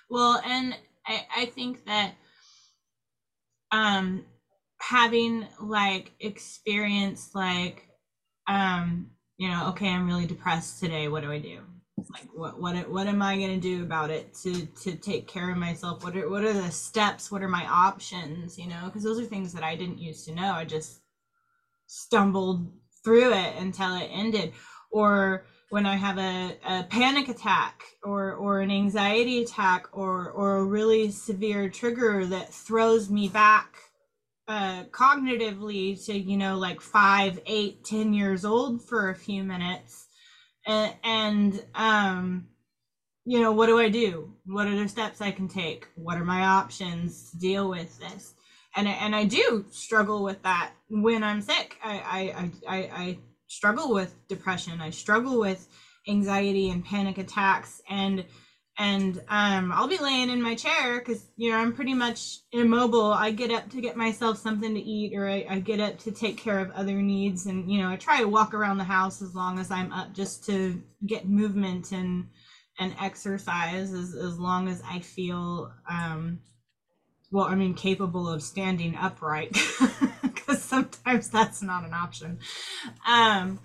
[0.10, 2.14] Well, and I, I think that
[3.72, 4.24] um
[4.80, 7.88] having like experience like
[8.48, 11.60] um you know okay i'm really depressed today what do i do?
[12.14, 15.52] Like what what what am i going to do about it to to take care
[15.52, 16.04] of myself?
[16.04, 17.32] What are what are the steps?
[17.32, 18.84] What are my options you know?
[18.86, 20.54] Because those are things that i didn't used to know.
[20.54, 21.02] I just
[21.88, 22.68] stumbled
[23.04, 24.54] through it until it ended
[24.92, 30.58] or when i have a, a panic attack or or an anxiety attack or or
[30.58, 33.78] a really severe trigger that throws me back
[34.48, 40.08] uh, cognitively to you know like five eight ten years old for a few minutes
[40.66, 42.48] and, and um
[43.28, 44.34] you know, what do I do?
[44.46, 45.86] What are the steps I can take?
[45.96, 48.34] What are my options to deal with this?
[48.78, 51.78] And I, and I do struggle with that when I'm sick.
[51.84, 54.80] I I I, I struggle with depression.
[54.80, 55.68] I struggle with
[56.08, 58.24] anxiety and panic attacks and
[58.80, 63.12] and um, I'll be laying in my chair because you know I'm pretty much immobile.
[63.12, 66.12] I get up to get myself something to eat, or I, I, get up to
[66.12, 69.22] take care of other needs, and you know I try to walk around the house
[69.22, 72.28] as long as I'm up, just to get movement and
[72.80, 76.40] and exercise as as long as I feel um,
[77.32, 77.46] well.
[77.46, 79.58] I mean, capable of standing upright
[80.22, 82.40] because sometimes that's not an option.
[83.08, 83.60] Um,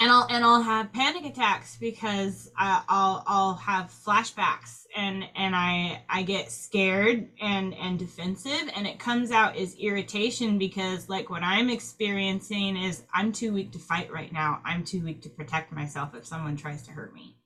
[0.00, 5.54] and I'll and I'll have panic attacks because I, I'll I'll have flashbacks and and
[5.54, 11.28] I I get scared and and defensive and it comes out as irritation because like
[11.28, 14.60] what I'm experiencing is I'm too weak to fight right now.
[14.64, 17.36] I'm too weak to protect myself if someone tries to hurt me.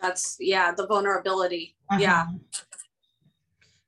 [0.00, 1.74] That's yeah, the vulnerability.
[1.90, 2.00] Uh-huh.
[2.00, 2.26] Yeah.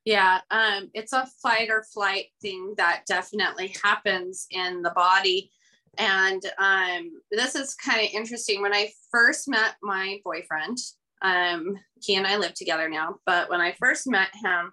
[0.07, 5.51] Yeah, um, it's a fight or flight thing that definitely happens in the body
[5.99, 8.62] and um, this is kind of interesting.
[8.62, 10.79] When I first met my boyfriend,
[11.23, 14.73] um, he and I live together now, but when I first met him,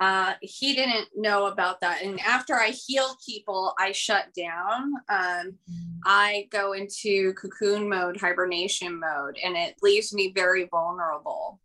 [0.00, 2.02] uh, he didn't know about that.
[2.02, 4.94] And after I heal people, I shut down.
[5.10, 5.58] Um,
[6.06, 11.60] I go into cocoon mode, hibernation mode, and it leaves me very vulnerable.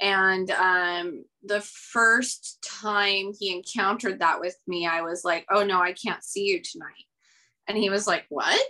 [0.00, 5.80] And um, the first time he encountered that with me, I was like, oh no,
[5.80, 7.06] I can't see you tonight.
[7.68, 8.60] And he was like, What?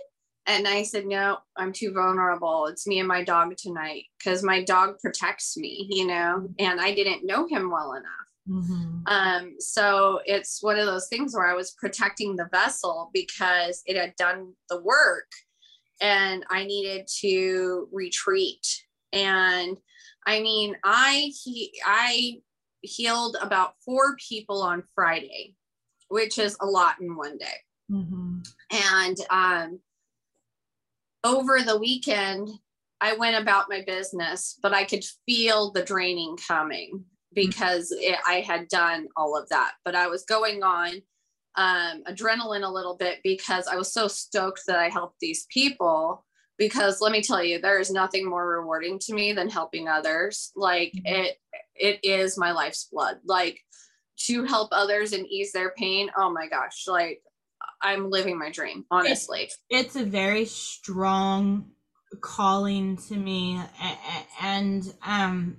[0.45, 2.67] And I said, No, I'm too vulnerable.
[2.67, 6.93] It's me and my dog tonight because my dog protects me, you know, and I
[6.93, 8.11] didn't know him well enough.
[8.49, 9.07] Mm-hmm.
[9.07, 13.97] Um, so it's one of those things where I was protecting the vessel because it
[13.97, 15.29] had done the work
[15.99, 18.65] and I needed to retreat.
[19.11, 19.77] And
[20.27, 22.41] I mean, I he I
[22.81, 25.55] healed about four people on Friday,
[26.09, 27.45] which is a lot in one day.
[27.89, 28.39] Mm-hmm.
[28.93, 29.79] And um,
[31.23, 32.49] over the weekend,
[32.99, 38.41] I went about my business, but I could feel the draining coming because it, I
[38.41, 39.73] had done all of that.
[39.85, 40.89] But I was going on
[41.55, 46.25] um, adrenaline a little bit because I was so stoked that I helped these people.
[46.57, 50.51] Because let me tell you, there is nothing more rewarding to me than helping others.
[50.55, 51.13] Like mm-hmm.
[51.13, 51.37] it,
[51.75, 53.17] it is my life's blood.
[53.25, 53.59] Like
[54.25, 56.09] to help others and ease their pain.
[56.17, 56.85] Oh my gosh!
[56.87, 57.21] Like
[57.81, 59.43] I'm living my dream, honestly.
[59.43, 61.71] It's, it's a very strong
[62.21, 63.61] calling to me
[64.41, 65.57] and um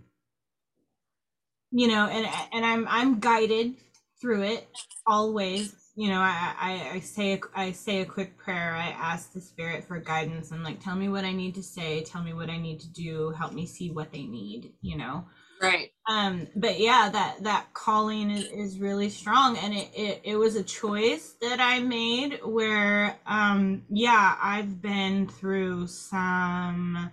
[1.70, 3.74] you know and and i'm i'm guided
[4.20, 4.66] through it
[5.06, 8.76] always you know I, I i say a, i say a quick prayer.
[8.76, 12.04] I ask the spirit for guidance and like tell me what i need to say
[12.04, 15.26] tell me what i need to do help me see what they need you know?
[15.60, 15.90] Right.
[16.08, 19.58] Um but yeah that that calling is, is really strong.
[19.58, 25.26] And it, it it was a choice that i made where um yeah i've been
[25.26, 27.10] through some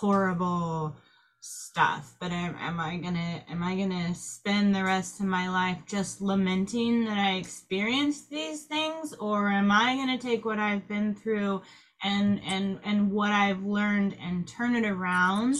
[0.00, 0.96] horrible
[1.46, 5.78] stuff but am, am i gonna am i gonna spend the rest of my life
[5.86, 11.14] just lamenting that i experienced these things or am i gonna take what i've been
[11.14, 11.60] through
[12.02, 15.54] and and and what i've learned and turn it around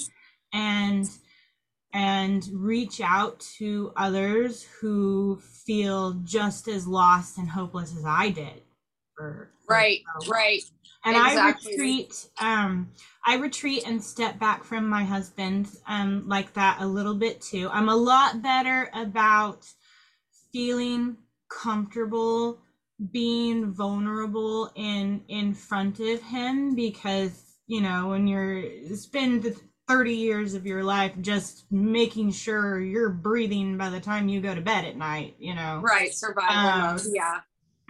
[0.53, 1.09] and
[1.97, 8.63] and reach out to others who feel just as lost and hopeless as I did.
[9.15, 10.63] For, for right, right.
[11.07, 11.73] And exactly.
[11.73, 12.91] I retreat, um,
[13.27, 17.69] I retreat and step back from my husband, um, like that a little bit too.
[17.73, 19.67] I'm a lot better about
[20.53, 21.17] feeling
[21.49, 22.61] comfortable
[23.13, 28.65] being vulnerable in in front of him because you know when you're
[28.97, 29.55] spend
[29.87, 34.55] 30 years of your life just making sure you're breathing by the time you go
[34.55, 35.81] to bed at night, you know.
[35.81, 37.03] Right, survival um, mode.
[37.13, 37.41] Yeah.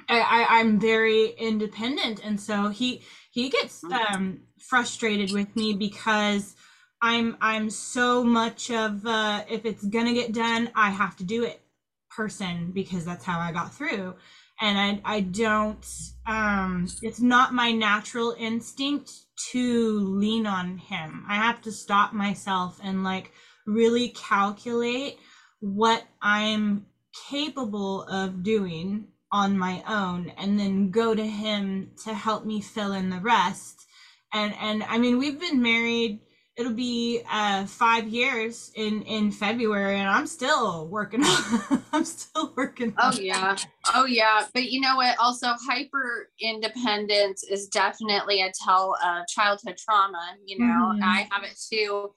[0.08, 3.02] I, I am very independent and so he
[3.36, 4.14] he gets mm-hmm.
[4.14, 6.56] um frustrated with me because
[7.02, 11.44] I'm I'm so much of uh if it's gonna get done, I have to do
[11.44, 11.60] it
[12.08, 14.14] person because that's how I got through.
[14.58, 15.86] And I I don't
[16.26, 19.12] um it's not my natural instinct
[19.52, 21.26] to lean on him.
[21.28, 23.32] I have to stop myself and like
[23.66, 25.18] really calculate
[25.60, 26.86] what I'm
[27.28, 32.92] capable of doing on my own and then go to him to help me fill
[32.92, 33.86] in the rest.
[34.32, 36.20] And and I mean we've been married
[36.56, 42.52] it'll be uh five years in in february and i'm still working on i'm still
[42.56, 43.56] working oh yeah.
[43.94, 44.46] Oh yeah.
[44.54, 45.18] But you know what?
[45.18, 50.64] Also hyper independence is definitely a tell of childhood trauma you know?
[50.64, 51.04] Mm-hmm.
[51.04, 52.12] i have it too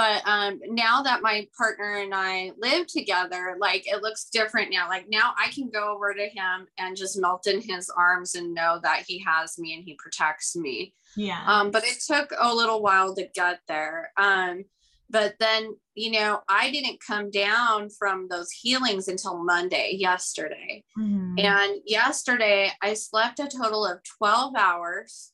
[0.00, 4.88] but um now that my partner and I live together, like it looks different now.
[4.88, 8.54] Like now I can go over to him and just melt in his arms and
[8.54, 10.94] know that he has me and he protects me.
[11.16, 11.42] Yeah.
[11.46, 14.10] Um, but it took a little while to get there.
[14.16, 14.64] Um,
[15.10, 20.82] but then, you know, I didn't come down from those healings until Monday, yesterday.
[20.98, 21.38] Mhm.
[21.38, 25.32] And yesterday I slept a total of 12 hours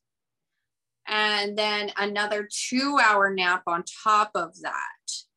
[1.06, 4.80] and then another two hour nap on top of that.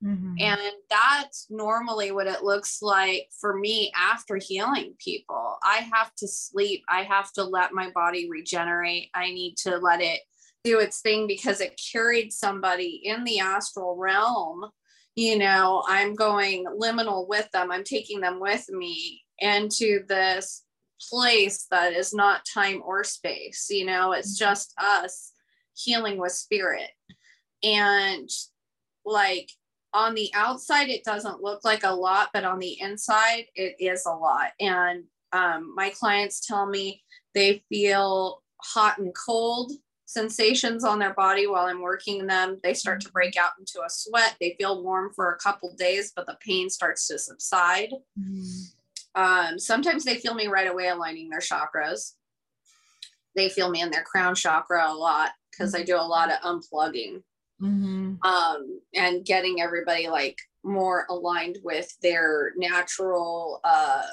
[0.03, 0.41] Mhm.
[0.41, 5.57] And that's normally what it looks like for me after healing people.
[5.63, 6.83] I have to sleep.
[6.87, 9.09] I have to let my body regenerate.
[9.13, 10.21] I need to let it
[10.63, 14.71] do its thing because it carried somebody in the astral realm.
[15.15, 20.63] You know, I'm going liminal with them, I'm taking them with me into this
[21.09, 23.67] place that is not time or space.
[23.69, 25.33] You know, it's just us
[25.83, 26.89] healing with spirit.
[27.63, 28.29] And
[29.05, 29.49] like
[29.93, 34.05] on the outside it doesn't look like a lot but on the inside it is
[34.05, 34.51] a lot.
[34.59, 37.03] And um, my clients tell me
[37.33, 39.71] they feel hot and cold
[40.05, 42.59] sensations on their body while i'm working them.
[42.63, 44.35] They start to break out into a sweat.
[44.39, 47.91] They feel warm for a couple days but the pain starts to subside.
[48.19, 48.71] Mhm.
[49.15, 52.13] um, sometimes they feel me right away aligning their chakras.
[53.35, 56.39] They feel me in their crown chakra a lot because i do a lot of
[56.41, 57.21] unplugging
[57.61, 58.23] Mhm.
[58.23, 64.07] um, and getting everybody like more aligned with their natural uh,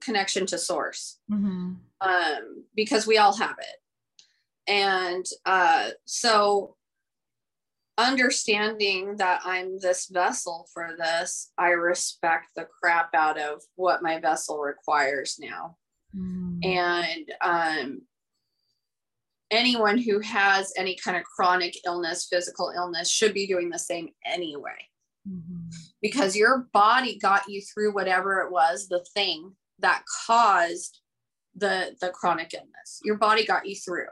[0.00, 1.78] connection to source Mhm.
[2.00, 3.82] um, because we all have it.
[4.68, 6.76] And uh, so
[7.98, 14.20] understanding that I'm this vessel for this, I respect the crap out of what my
[14.20, 15.76] vessel requires now
[16.16, 16.64] Mhm.
[16.64, 18.02] and um,
[19.50, 24.08] anyone who has any kind of chronic illness physical illness should be doing the same
[24.24, 24.76] anyway
[25.28, 25.72] Mhm.
[26.00, 31.00] because your body got you through whatever it was the thing that caused
[31.54, 34.06] the the chronic illness your body got you through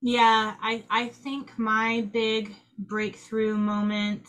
[0.00, 4.26] Yeah, I I think my big breakthrough moment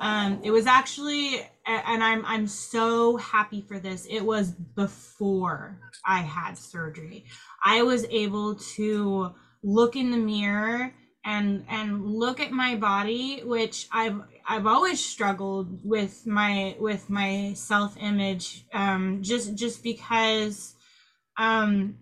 [0.00, 4.06] um it was actually and I'm I'm so happy for this.
[4.08, 7.24] It was before I had surgery.
[7.64, 10.92] I was able to look in the mirror
[11.24, 17.52] and and look at my body which I've I've always struggled with my with my
[17.54, 20.74] self-image um just just because
[21.36, 21.98] um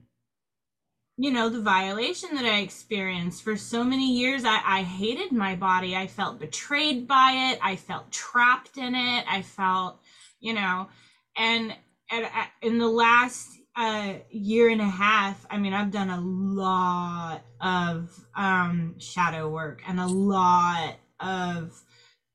[1.16, 5.54] you know the violation that i experienced for so many years I, I hated my
[5.54, 5.96] body.
[5.96, 7.60] I felt betrayed by it.
[7.62, 9.24] I felt trapped in it.
[9.28, 10.00] I felt
[10.40, 10.88] you know
[11.36, 11.74] and,
[12.10, 16.20] and uh, in the last uh, year and a half i mean i've done a
[16.20, 21.82] lot of um, shadow work and a lot of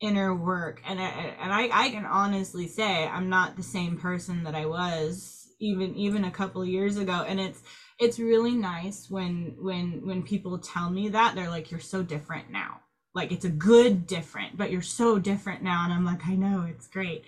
[0.01, 0.81] inner work.
[0.87, 1.09] And I,
[1.41, 5.95] and I, I can honestly say i'm not the same person that i was even
[5.95, 7.25] even a couple of years ago.
[7.27, 7.61] And it's
[7.99, 12.49] it's really nice when when when people tell me that they're like you're so different
[12.49, 12.79] now.
[13.13, 15.83] Like it's a good different but you're so different now.
[15.83, 17.23] And i'm like i know it's great.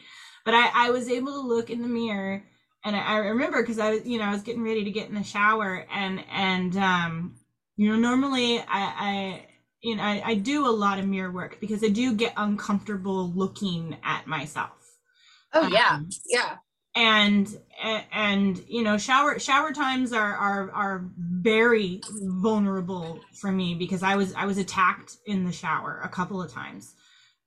[0.46, 2.44] But i i was able to look in the mirror
[2.86, 5.10] and i, I remember because i was you know i was getting ready to get
[5.10, 7.36] in the shower and and um
[7.78, 9.46] you know normally i i
[9.82, 13.32] you know I, I do a lot of mirror work because i do get uncomfortable
[13.32, 14.72] looking at myself.
[15.54, 15.96] Oh yeah.
[15.96, 16.58] Um, yeah.
[16.96, 17.48] and
[18.12, 24.16] and you know shower shower times are are are very vulnerable for me because i
[24.16, 26.94] was i was attacked in the shower a couple of times.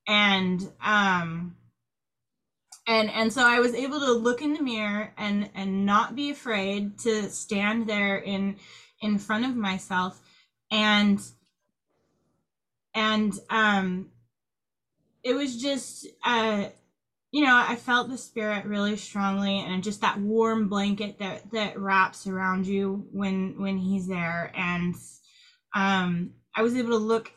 [0.07, 1.57] And um
[2.87, 6.30] and and so i was able to look in the mirror and and not be
[6.30, 8.57] afraid to stand there in
[9.05, 10.20] in front of myself.
[10.70, 11.20] And
[12.95, 14.11] and um
[15.22, 16.66] it was just uh
[17.32, 21.78] you know i felt the spirit really strongly and just that warm blanket that that
[21.78, 24.51] wraps around you when when he's there.
[24.57, 24.95] And
[25.74, 27.30] um i was able to look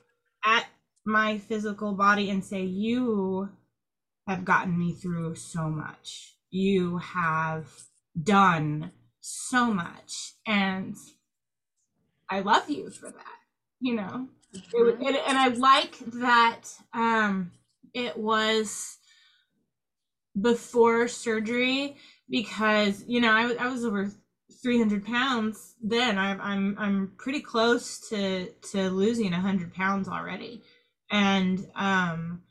[0.45, 0.66] at
[1.06, 3.50] my physical body and say you
[4.28, 6.36] have gotten me through so much.
[6.51, 7.67] You have
[8.21, 10.95] done so much and
[12.30, 13.38] i love you for that
[13.80, 14.28] you know?
[14.53, 15.07] It, wa- Mhm.
[15.28, 16.61] and, I like that
[16.93, 17.51] um,
[17.93, 18.97] it was
[20.39, 21.97] before surgery
[22.30, 24.11] because you know I, was- I was over
[24.63, 26.17] 300 pounds then.
[26.17, 30.63] I'm, I'm I'm pretty close to to losing 100 pounds already.
[31.11, 32.41] And um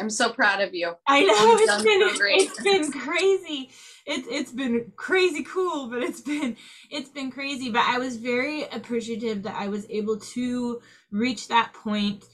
[0.00, 2.40] i'm so proud of you I know You've it's been so great.
[2.42, 3.70] it's been crazy.
[4.06, 6.56] It's it's been crazy cool, but it's been
[6.90, 7.70] it's been crazy.
[7.70, 10.80] But I was very appreciative that I was able to
[11.10, 12.24] reach that point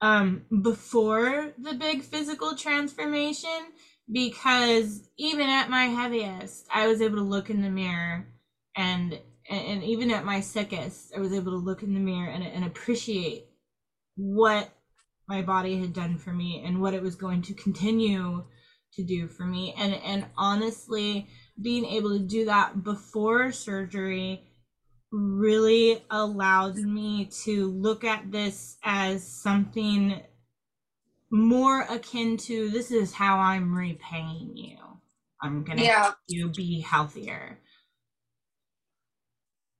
[0.00, 3.50] um, before the big physical transformation
[4.10, 8.26] because even at my heaviest, I was able to look in the mirror
[8.76, 9.18] and
[9.50, 12.64] and even at my sickest, I was able to look in the mirror and, and
[12.64, 13.46] appreciate
[14.16, 14.70] what
[15.28, 18.44] my body had done for me and what it was going to continue
[18.94, 19.74] to do for me.
[19.78, 21.28] And and honestly,
[21.60, 24.44] being able to do that before surgery
[25.12, 30.22] really allowed me to look at this as something
[31.30, 34.78] more akin to this is how I'm repaying you.
[35.42, 36.02] I'm gonna Yeah.
[36.02, 37.58] help you be healthier.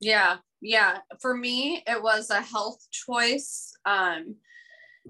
[0.00, 0.98] Yeah, yeah.
[1.20, 3.72] For me, it was a health choice.
[3.84, 4.36] Um,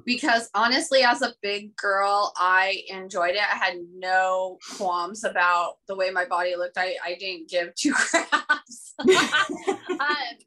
[0.04, 3.40] because honestly, as a big girl, I enjoyed it.
[3.42, 6.78] I had no qualms about the way my body looked.
[6.78, 8.94] I, I didn't give two craps.
[8.98, 9.08] um,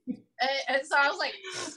[0.08, 0.18] and,
[0.70, 1.34] and so I was like,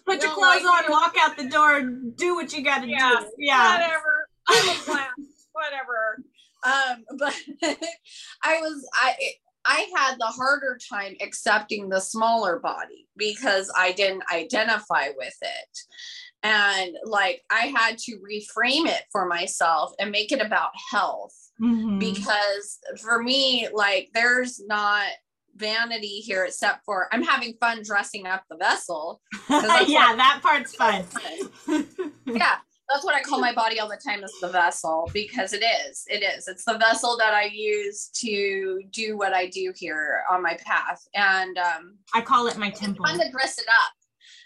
[0.07, 3.27] Put your clothes like- on, walk out the door, do what you gotta Yeah, do.
[3.39, 3.72] Yeah.
[3.75, 4.29] whatever.
[4.49, 5.09] I'm a
[5.53, 6.25] whatever.
[6.64, 7.35] Um, but
[8.43, 9.14] I was I
[9.66, 15.79] I had the harder time accepting the smaller body because I didn't identify with it.
[16.45, 21.99] And like I had to reframe it for myself and make it about health Mhm.
[22.01, 25.07] because for me, like there's not
[25.57, 29.20] vanity here except for I'm having fun dressing up the vessel.
[29.49, 31.05] yeah, that part's fun.
[32.26, 32.57] yeah
[32.90, 36.05] that's what i call my body all the time is the vessel because it is
[36.09, 40.42] it is it's the vessel that i use to do what i do here on
[40.42, 43.07] my path and um I call it my it's temple.
[43.07, 43.92] fun to dress it up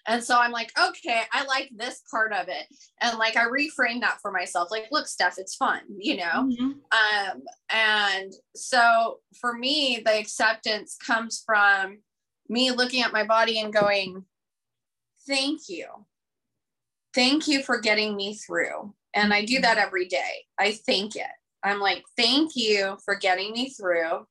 [0.08, 2.66] and so i'm like okay i like this part of it.
[3.00, 6.48] And like i reframed that for myself like look steph it's fun you know?
[6.50, 6.72] Mhm.
[6.92, 11.98] um and so for me the acceptance comes from
[12.48, 14.24] me looking at my body and going
[15.26, 15.86] thank you.
[17.14, 18.94] Thank you for getting me through.
[19.14, 20.46] And i do that every day.
[20.58, 21.26] I thank it.
[21.62, 24.26] I'm like thank you for getting me through.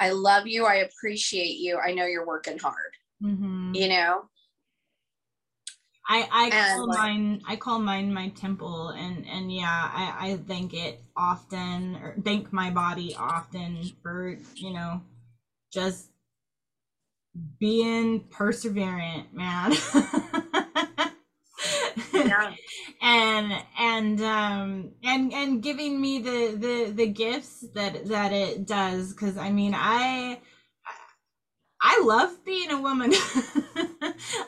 [0.00, 0.64] I love you.
[0.64, 1.78] I appreciate you.
[1.78, 2.92] I know you're working hard.
[3.22, 3.72] Mhm.
[3.76, 4.28] you know
[6.08, 10.28] I I And, call like- mine I call mine my temple and and yeah I
[10.32, 15.02] I thank it often or thank my body often for you know
[15.72, 16.08] just
[17.58, 19.72] being perseverant man
[22.14, 22.54] Yeah.
[23.02, 29.12] and and um and and giving me the the the gifts that that it does
[29.12, 30.40] because I mean I
[31.84, 33.12] I love being a woman.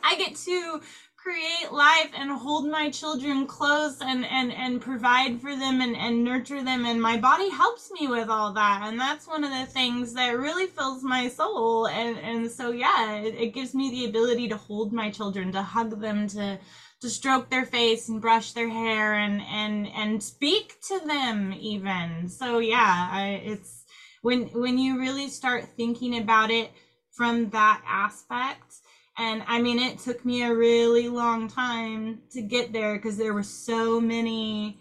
[0.04, 0.80] I get to
[1.24, 6.22] create life and hold my children close and and and provide for them and and
[6.22, 6.84] nurture them.
[6.84, 8.82] And my body helps me with all that.
[8.84, 11.88] And that's one of the things that really fills my soul.
[11.88, 15.62] And and so yeah it, it gives me the ability to hold my children to
[15.62, 16.58] hug them to
[17.00, 22.28] to stroke their face and brush their hair and and and speak to them even.
[22.28, 23.84] So yeah I, it's
[24.20, 26.70] when when you really start thinking about it
[27.12, 28.74] from that aspect
[29.18, 33.34] and i mean it took me a really long time to get there because there
[33.34, 34.78] were so many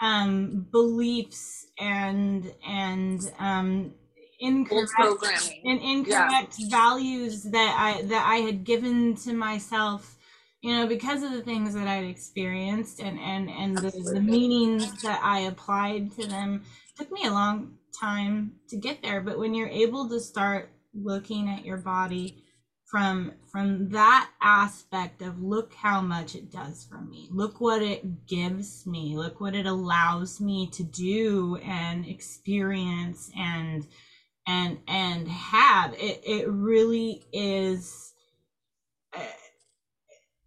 [0.00, 3.94] um beliefs and and um
[4.40, 10.16] incorrect and incorrect values that I that I had given to myself,
[10.62, 15.02] you know, because of the things that I'd experienced and and and the, the meanings
[15.02, 16.62] that I applied to them.
[16.90, 20.70] It took me a long time to get there, but when you're able to start
[20.94, 22.43] looking at your body
[22.94, 27.26] from from that aspect of look how much it does for me.
[27.32, 29.16] Look what it gives me.
[29.16, 33.84] Look what it allows me to do and experience and
[34.46, 35.94] and and have.
[35.94, 38.12] It it really is
[39.12, 39.22] uh,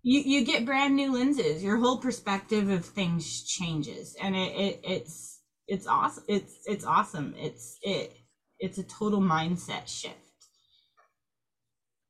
[0.02, 1.62] you you get brand new lenses.
[1.62, 4.16] Your whole perspective of things changes.
[4.24, 7.36] And it, it it's it's awesome it's it's awesome.
[7.38, 8.16] It's it
[8.58, 10.27] it's a total mindset shift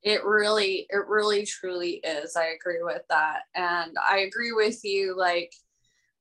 [0.03, 5.15] it really it really truly is i agree with that and i agree with you
[5.17, 5.51] like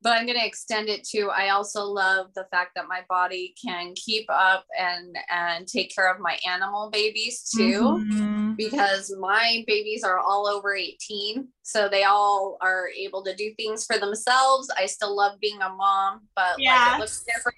[0.02, 3.54] but i'm going to extend it to i also love the fact that my body
[3.62, 8.56] can keep up and and take care of my animal babies too Mhm.
[8.56, 13.84] because my babies are all over 18 so they all are able to do things
[13.84, 16.96] for themselves i still love being a mom but like Yeah.
[16.96, 17.56] it looks different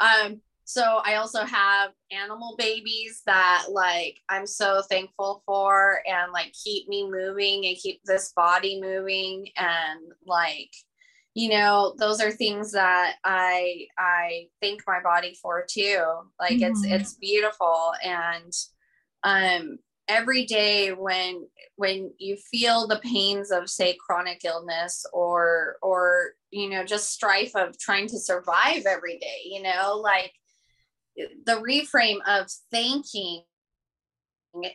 [0.00, 0.40] um
[0.74, 6.88] so i also have animal babies that like i'm so thankful for and like keep
[6.88, 10.70] me moving and keep this body moving and like
[11.34, 16.02] you know those are things that i i thank my body for too
[16.40, 16.92] like it's Mhm.
[16.92, 18.52] it's beautiful and
[19.22, 21.46] um every day when
[21.76, 27.54] when you feel the pains of say chronic illness or or you know just strife
[27.56, 30.32] of trying to survive every day you know like
[31.16, 33.42] the reframe of thanking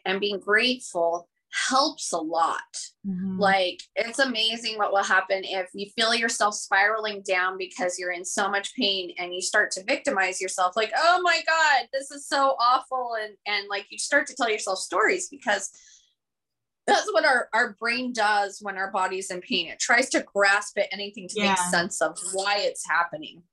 [0.05, 2.59] and being grateful helps a lot.
[3.07, 3.39] Mm-hmm.
[3.39, 8.25] Like it's amazing what will happen if you feel yourself spiraling down because you're in
[8.25, 12.27] so much pain and you start to victimize yourself like, "Oh my god, this is
[12.27, 15.71] so awful." And and like you start to tell yourself stories because
[16.89, 19.67] that's what our, our brain does when our body's in pain.
[19.67, 21.49] It tries to grasp at anything to yeah.
[21.49, 23.43] make sense of why it's happening.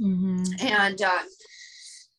[0.00, 0.66] Mm-hmm.
[0.66, 1.18] And uh,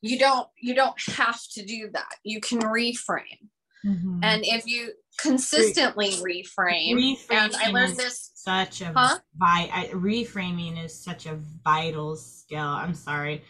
[0.01, 2.15] you don't you don't have to do that.
[2.23, 3.49] You can reframe.
[3.85, 4.19] Mm-hmm.
[4.23, 6.93] And if you consistently reframe.
[6.93, 8.31] Reframing and I learned this.
[8.35, 9.19] Such a huh?
[9.35, 12.59] vi- I, reframing is such a vital skill.
[12.59, 13.43] I'm sorry.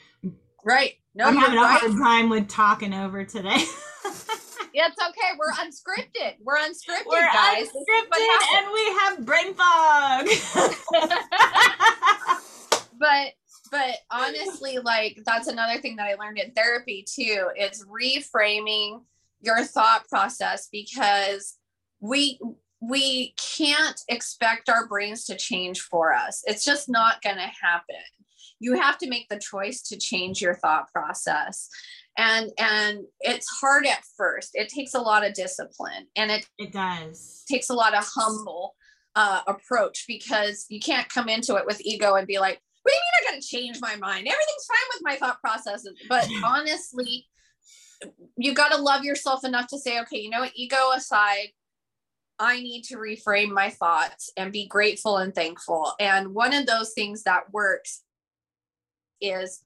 [0.64, 0.94] Right.
[1.14, 1.84] No, I'm having right.
[1.84, 3.50] a hard time with talking over today.
[4.74, 5.32] it's okay.
[5.38, 6.36] We're unscripted.
[6.42, 7.68] We're unscripted, We're guys.
[7.68, 10.28] Unscripted and we have brain fog.
[13.00, 13.34] but
[13.72, 17.50] but honestly, like that's another thing that I learned in therapy too.
[17.56, 19.02] It's reframing
[19.42, 21.58] your thought process because
[22.00, 22.40] we
[22.80, 26.44] we can't expect our brains to change for us.
[26.46, 27.96] It's just not going to happen.
[28.60, 31.70] You have to make the choice to change your thought process.
[32.18, 34.52] And and it's hard at first.
[34.54, 37.44] It takes a lot of discipline and it it does.
[37.48, 38.76] Takes a lot of humble
[39.16, 42.96] uh, approach because you can't come into it with ego and be like, "What do
[42.96, 44.28] you mean I got to change my mind?
[44.28, 46.44] Everything's fine with my thought processes." But hmm.
[46.44, 47.28] honestly,
[48.38, 51.50] you got to love yourself enough to say, okay, you know what, ego aside,
[52.40, 55.94] I need to reframe my thoughts and be grateful and thankful.
[56.00, 58.04] And one of those things that works
[59.20, 59.64] is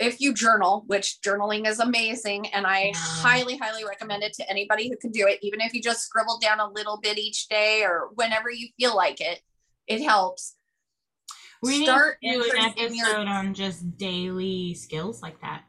[0.00, 4.88] if you journal, which journaling is amazing, and I highly, highly recommend it to anybody
[4.88, 7.82] who can do it, even if you just scribble down a little bit each day
[7.84, 9.40] or whenever you feel like it,
[9.86, 10.54] it helps.
[11.62, 15.64] We Start need to do an episode your- on just daily skills like that.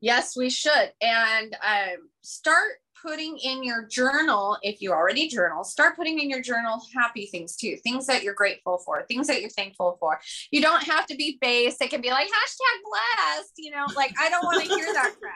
[0.00, 0.92] Yes, we should.
[1.02, 6.42] And um, start putting in your journal, if you already journal, start putting in your
[6.42, 10.20] journal happy things too, things that you're grateful for, things that you're thankful for.
[10.50, 11.76] You don't have to be base.
[11.80, 15.14] It can be like hashtag blessed, you know, like I don't want to hear that
[15.20, 15.34] crap.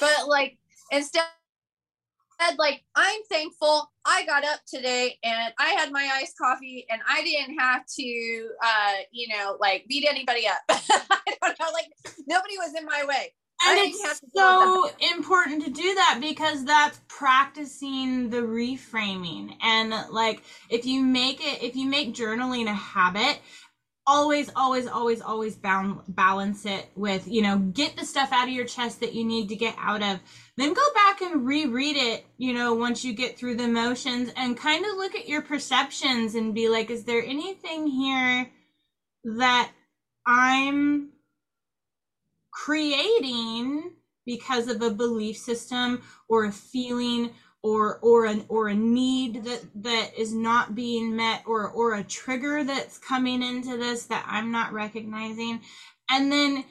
[0.00, 0.58] But like
[0.90, 1.24] instead,
[2.58, 3.90] like I'm thankful.
[4.04, 8.48] I got up today and I had my iced coffee and I didn't have to,
[8.62, 10.60] uh, you know, like beat anybody up.
[10.68, 11.86] I don't know, like
[12.26, 13.32] nobody was in my way.
[13.66, 19.56] And it's so important to do that because that's practicing the reframing.
[19.62, 23.40] And like if you make it if you make journaling a habit
[24.06, 28.54] always always always always bound, balance it with you know get the stuff out of
[28.54, 30.20] your chest that you need to get out of
[30.56, 34.56] then go back and reread it you know once you get through the motions and
[34.56, 38.50] kind of look at your perceptions and be like is there anything here
[39.24, 39.70] that
[40.26, 41.10] i'm
[42.52, 43.92] creating
[44.26, 47.30] because of a belief system or a feeling
[47.64, 52.04] or or an or a need that that is not being met or or a
[52.04, 55.60] trigger that's coming into this that I'm not recognizing?
[56.10, 56.64] And then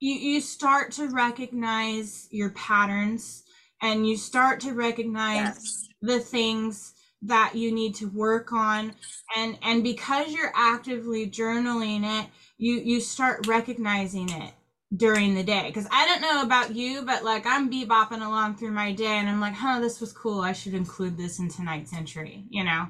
[0.00, 3.44] you you start to recognize your patterns
[3.82, 5.88] and you start to recognize yes.
[6.02, 8.94] the things that you need to work on.
[9.36, 14.52] And and because you're actively journaling it you you start recognizing it
[14.96, 15.64] during the day.
[15.66, 19.28] Because i don't know about you but like i'm bebopping along through my day and
[19.28, 20.40] i'm like huh this was cool.
[20.40, 22.88] I should include this in tonight's entry you know?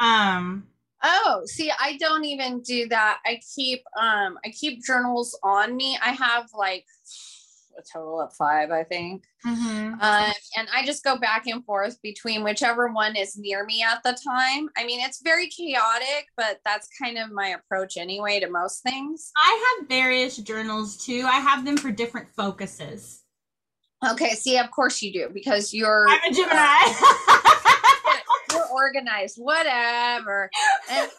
[0.00, 0.68] Um
[1.02, 5.98] oh see i don't even do that i keep um i keep journals on me
[6.02, 6.84] i have like
[7.78, 9.24] a total of five, I think.
[9.46, 9.94] Mm-hmm.
[10.00, 14.02] Um, and I just go back and forth between whichever one is near me at
[14.02, 14.68] the time.
[14.76, 19.32] I mean, it's very chaotic, but that's kind of my approach anyway to most things.
[19.36, 21.24] I have various journals too.
[21.26, 23.22] I have them for different focuses.
[24.10, 26.06] Okay, see, of course you do because you're.
[26.08, 26.58] I'm a Gemini.
[26.58, 27.38] Uh,
[28.72, 30.50] organized, whatever.
[30.90, 31.10] And,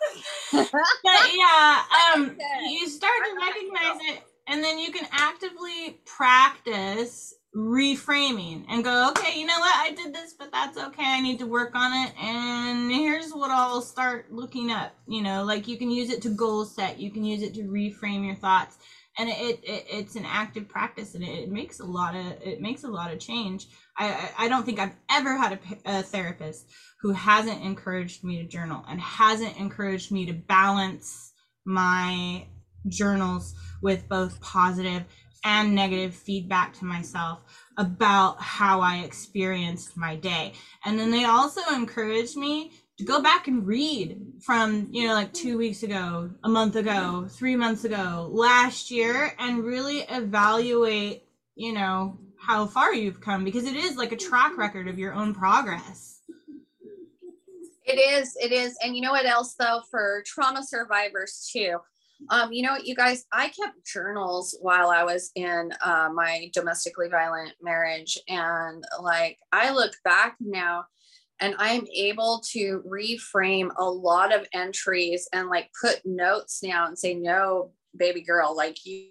[0.53, 1.81] but yeah,
[2.15, 2.37] um,
[2.69, 9.39] you start to recognize it and then you can actively practice reframing and go, okay,
[9.39, 9.75] you know what?
[9.75, 11.03] I did this, but that's okay.
[11.05, 12.13] I need to work on it.
[12.19, 14.93] And here's what I'll start looking up.
[15.07, 17.61] You know, like you can use it to goal set, you can use it to
[17.63, 18.77] reframe your thoughts.
[19.19, 22.83] And it, it it's an active practice and it, makes a lot of it makes
[22.83, 23.67] a lot of change.
[23.95, 26.65] I I don't think I've ever had a, a therapist
[27.03, 31.33] who hasn't encouraged me to journal and hasn't encouraged me to balance
[31.65, 32.47] my
[32.87, 35.03] journals with both positive
[35.43, 37.39] and negative feedback to myself
[37.77, 40.53] about how I experienced my day.
[40.85, 45.33] And then they also encouraged me to go back and read from, you know, like
[45.33, 51.23] two weeks ago, a month ago, three months ago, last year, and really evaluate,
[51.55, 55.13] you know, how far you've come because it is like a track record of your
[55.13, 56.12] own progress.
[57.93, 58.75] It is, it is.
[58.83, 61.77] And you know what else though, for trauma survivors too,
[62.31, 66.49] um, you know what, you guys, I kept journals while I was in uh, my
[66.55, 68.17] domestically violent marriage.
[68.27, 70.85] And like, I look back now
[71.39, 76.97] and I'm able to reframe a lot of entries and like put notes now and
[76.97, 79.09] say, no, baby girl, like you,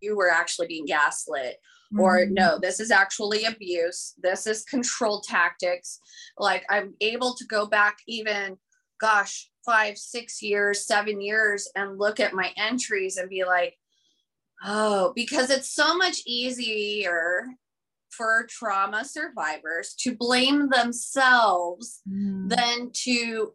[0.00, 1.60] you were actually being gaslit
[1.94, 2.00] mm-hmm.
[2.00, 6.00] or no this is actually abuse this is control tactics
[6.38, 8.56] like i'm able to go back even
[9.00, 13.74] gosh five, six years, seven years and look at my entries and be like,
[14.64, 17.46] oh, because it's so much easier
[18.10, 22.48] for trauma survivors to blame themselves mm.
[22.48, 23.52] than to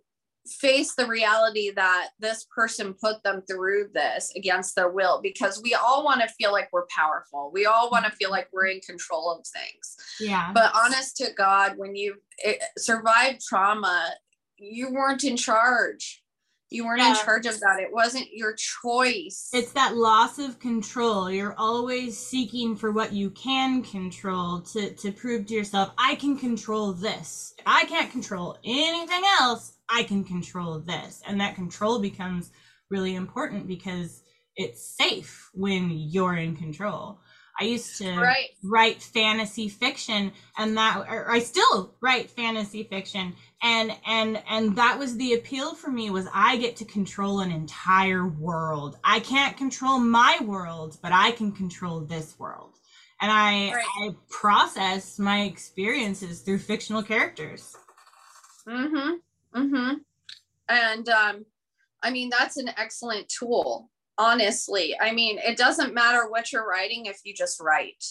[0.47, 5.73] face the reality that this person put them through this against their will because we
[5.73, 7.51] all want to feel like we're powerful.
[7.53, 9.95] We all want to feel like we're in control of things.
[10.19, 10.51] Yeah.
[10.53, 14.11] But honest to God, when you eh, survive trauma,
[14.57, 16.23] you weren't in charge.
[16.71, 17.09] You weren't yeah.
[17.09, 17.79] in charge of that.
[17.79, 19.49] It wasn't your choice.
[19.53, 21.31] It's that loss of control.
[21.31, 26.37] You're always seeking for what you can control to, to prove to yourself, I can
[26.37, 27.55] control this.
[27.57, 31.21] If I can't control anything else, I can control this.
[31.27, 32.51] And that control becomes
[32.89, 34.21] really important because
[34.55, 37.19] it's safe when you're in control.
[37.59, 38.47] I used to right.
[38.63, 44.97] write fantasy fiction and that or I still write fantasy fiction and and and that
[44.97, 48.97] was the appeal for me was I get to control an entire world.
[49.03, 52.75] I can't control my world, but I can control this world.
[53.21, 53.85] And I right.
[54.03, 57.75] I process my experiences through fictional characters.
[58.65, 59.17] Mhm.
[59.55, 59.95] Mhm.
[60.67, 61.45] And um
[62.01, 64.95] I mean that's an excellent tool honestly.
[64.99, 68.03] I mean it doesn't matter what you're writing if you just write.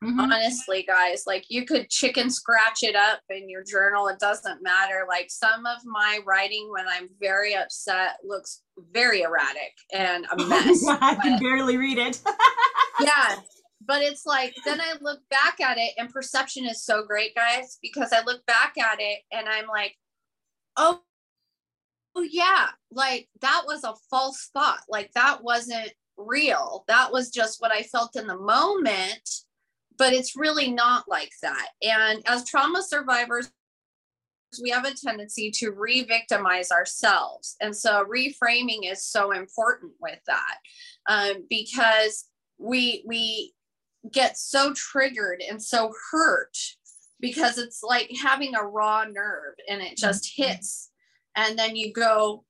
[0.00, 0.20] Mm-hmm.
[0.20, 4.06] honestly guys like you could chicken scratch it up in your journal.
[4.06, 5.04] It doesn't matter.
[5.08, 8.62] Like some of my writing when i'm very upset looks
[8.92, 10.84] very erratic and a mess.
[10.88, 12.20] I can barely read it.
[13.00, 13.36] Yeah
[13.86, 17.78] but it's like then i look back at it and perception is so great guys
[17.80, 19.94] because i look back at it and i'm like
[20.78, 21.00] oh
[22.16, 27.60] oh yeah like that was a false thought like that wasn't real that was just
[27.60, 29.28] what i felt in the moment
[29.98, 33.50] but it's really not like that and as trauma survivors
[34.62, 40.56] we have a tendency to re-victimize ourselves and so reframing is so important with that
[41.08, 42.24] um, because
[42.58, 43.52] we we
[44.10, 46.56] get so triggered and so hurt
[47.20, 50.50] because it's like having a raw nerve and it just mm-hmm.
[50.50, 50.90] hits
[51.36, 52.44] and then you go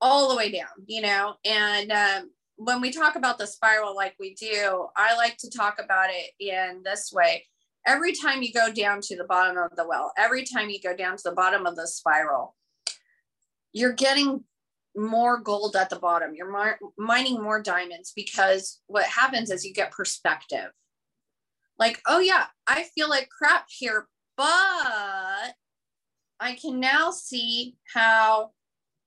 [0.00, 1.34] all the way down, you know.
[1.44, 5.76] And um, when we talk about the spiral like we do, I like to talk
[5.82, 7.44] about it in this way.
[7.86, 10.94] Every time you go down to the bottom of the well, every time you go
[10.94, 12.56] down to the bottom of the spiral,
[13.72, 14.42] you're getting
[14.96, 16.34] more gold at the bottom.
[16.34, 20.70] You're mining more diamonds because what happens is you get perspective.
[21.78, 24.46] Like, oh yeah, I feel like crap here, but
[26.40, 28.52] I can now see how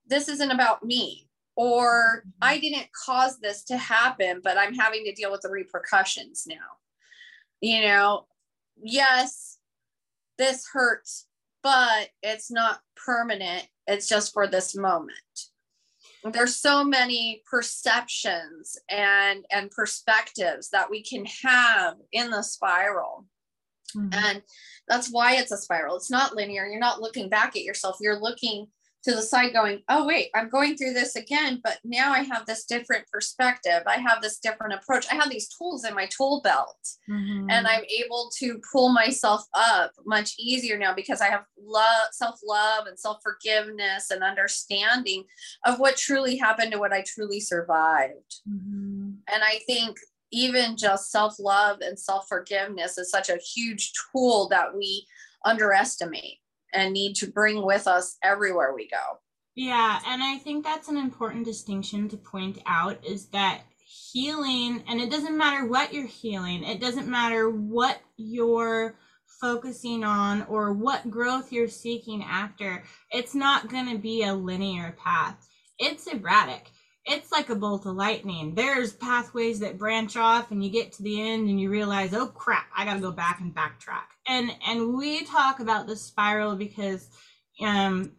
[0.08, 2.30] this isn't about me or mm-hmm.
[2.42, 6.56] I didn't cause this to happen, but I'm having to deal with the repercussions now.
[7.60, 8.28] You know,
[8.82, 9.58] yes,
[10.38, 11.28] this hurts,
[11.62, 13.68] but it's not permanent.
[13.88, 15.18] It's just for this moment.
[16.24, 23.26] There's so many perceptions and and perspectives that we can have in the spiral.
[23.96, 24.10] Mm-hmm.
[24.14, 24.42] And
[24.88, 25.96] that's why it's a spiral.
[25.96, 26.66] It's not linear.
[26.68, 27.98] You're not looking back at yourself.
[28.02, 28.68] You're looking
[29.04, 32.46] to the side going, oh, wait, I'm going through this again, but now I have
[32.46, 33.82] this different perspective.
[33.88, 35.06] I have this different approach.
[35.10, 36.78] I have these tools in my tool belt
[37.10, 37.50] mm-hmm.
[37.50, 42.40] and I'm able to pull myself up much easier now because I have love, self
[42.46, 45.24] love and self forgiveness and understanding
[45.66, 48.42] of what truly happened to what I truly survived.
[48.50, 49.12] Mm-hmm.
[49.34, 49.98] And I think
[50.32, 55.06] even just self love and self forgiveness is such a huge tool that we
[55.46, 56.40] underestimate
[56.74, 59.20] and need to bring with us everywhere we go.
[59.56, 63.62] Yeah, and I think that's an important distinction to point out is that
[64.12, 68.96] healing, and it doesn't matter what you're healing, it doesn't matter what you're
[69.42, 74.96] focusing on or what growth you're seeking after, it's not going to be a linear
[75.04, 75.48] path.
[75.78, 76.72] It's erratic
[77.10, 78.54] it's like a bolt of lightning.
[78.56, 82.28] There's pathways that branch off and you get to the end and you realize, oh
[82.28, 84.06] crap, I gotta go back and backtrack.
[84.28, 87.10] And and we talk about the spiral because
[87.62, 88.12] um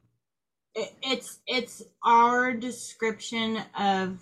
[0.74, 4.18] it, it's it's our description of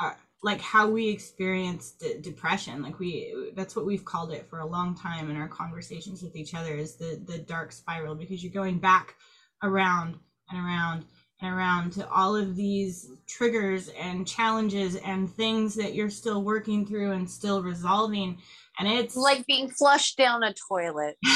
[0.00, 4.66] uh, like how we experience depression like we that's what we've called it for a
[4.66, 8.52] long time in our conversations with each other is the the dark spiral because you're
[8.52, 9.14] going back
[9.62, 10.18] around
[10.50, 11.04] and around
[11.46, 17.12] around to all of these triggers and challenges and things that you're still working through
[17.12, 18.38] and still resolving.
[18.78, 21.16] And it's like being flushed down a toilet.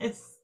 [0.00, 0.38] Yes.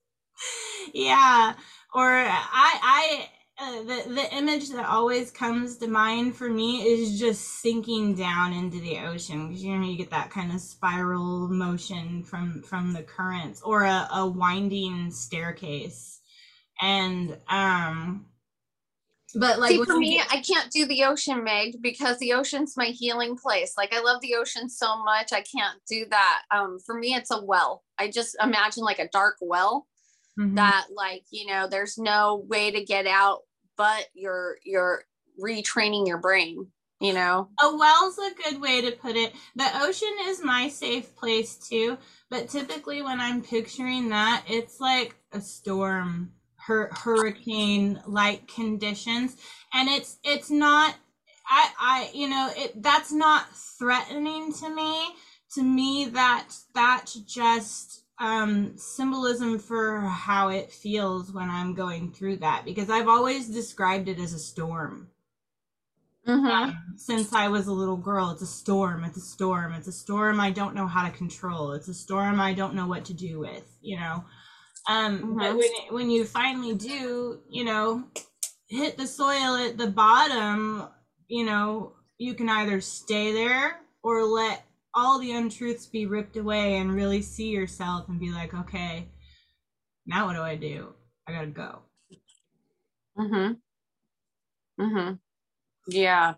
[0.92, 1.54] Yeah.
[1.94, 3.28] Or i i
[3.62, 8.52] uh, the the image that always comes to mind for me is just sinking down
[8.54, 9.48] into the ocean.
[9.48, 13.84] Because you know you get that kind of spiral motion from from the currents or
[13.84, 16.20] a, a winding staircase.
[16.80, 18.26] And um
[19.34, 22.86] but like See, for me, I can't do the ocean, Meg, because the ocean's my
[22.86, 23.74] healing place.
[23.76, 26.42] Like I love the ocean so much, I can't do that.
[26.50, 27.82] Um, for me, it's a well.
[27.98, 29.86] I just imagine like a dark well
[30.38, 30.54] mm-hmm.
[30.56, 33.40] that, like, you know, there's no way to get out,
[33.76, 35.04] but you're you're
[35.42, 36.68] retraining your brain.
[37.00, 39.32] You know, a well's a good way to put it.
[39.56, 41.96] The ocean is my safe place too,
[42.28, 46.32] but typically when I'm picturing that, it's like a storm
[46.70, 49.36] hur- hurricane like conditions.
[49.74, 50.94] And it's it's not
[51.48, 53.44] i i you know it that's not
[53.78, 55.08] threatening to me.
[55.54, 62.36] To me that that's just um symbolism for how it feels when i'm going through
[62.36, 62.64] that.
[62.64, 65.08] Because i've always described it as a storm.
[66.28, 66.46] Mm-hmm.
[66.46, 69.92] um, since i was a little girl it's a storm it's a storm it's a
[69.92, 73.14] storm i don't know how to control it's a storm i don't know what to
[73.14, 74.22] do with you know
[74.90, 75.38] um, mm-hmm.
[75.38, 78.04] But when when you finally do, you know,
[78.68, 80.88] hit the soil at the bottom,
[81.28, 86.76] you know, you can either stay there or let all the untruths be ripped away
[86.76, 89.06] and really see yourself and be like, okay,
[90.06, 90.92] now what do I do?
[91.28, 91.78] I gotta go.
[93.16, 93.56] Mm Mhm.
[94.80, 95.18] Mm Mhm.
[95.86, 96.34] Yeah.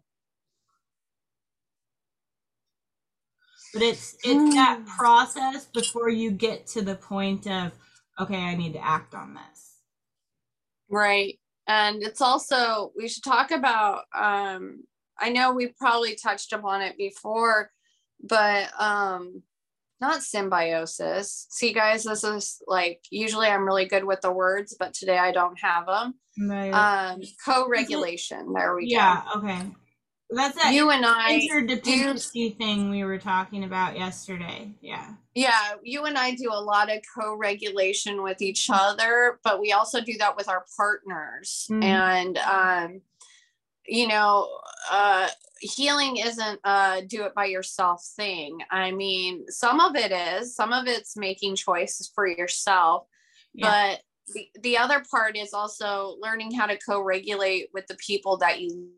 [3.73, 7.73] But it's it's that process before you get to the point of
[8.21, 9.77] okay, I need to act on this.
[10.91, 11.39] Right.
[11.67, 14.83] And it's also, we should talk about, um,
[15.19, 17.71] I know we probably touched upon it before,
[18.23, 19.43] but um,
[20.01, 21.47] not symbiosis.
[21.51, 25.31] See, guys, this is like usually I'm really good with the words, but today I
[25.31, 26.15] don't have them.
[26.49, 26.71] Right.
[26.71, 28.53] Um, co-regulation.
[28.53, 29.41] There we yeah, go.
[29.43, 29.55] Yeah.
[29.55, 29.71] Okay.
[30.35, 34.71] That's that you and I interdependency do, thing we were talking about yesterday.
[34.81, 35.13] Yeah.
[35.35, 40.01] Yeah, you and I do a lot of co-regulation with each other, but we also
[40.01, 41.67] do that with our partners.
[41.71, 41.83] Mm-hmm.
[41.83, 43.01] And um,
[43.87, 44.49] you know,
[44.91, 45.29] uh
[45.63, 48.59] healing isn't a do it by yourself thing.
[48.71, 53.07] I mean, some of it is, some of it's making choices for yourself,
[53.55, 53.95] yeah.
[53.95, 54.01] but
[54.35, 58.91] the, the other part is also learning how to co-regulate with the people that you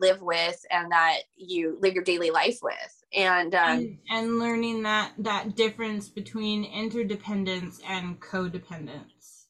[0.00, 3.04] live with and that you live your daily life with.
[3.14, 9.46] And um, and, and, learning that that difference between interdependence and codependence.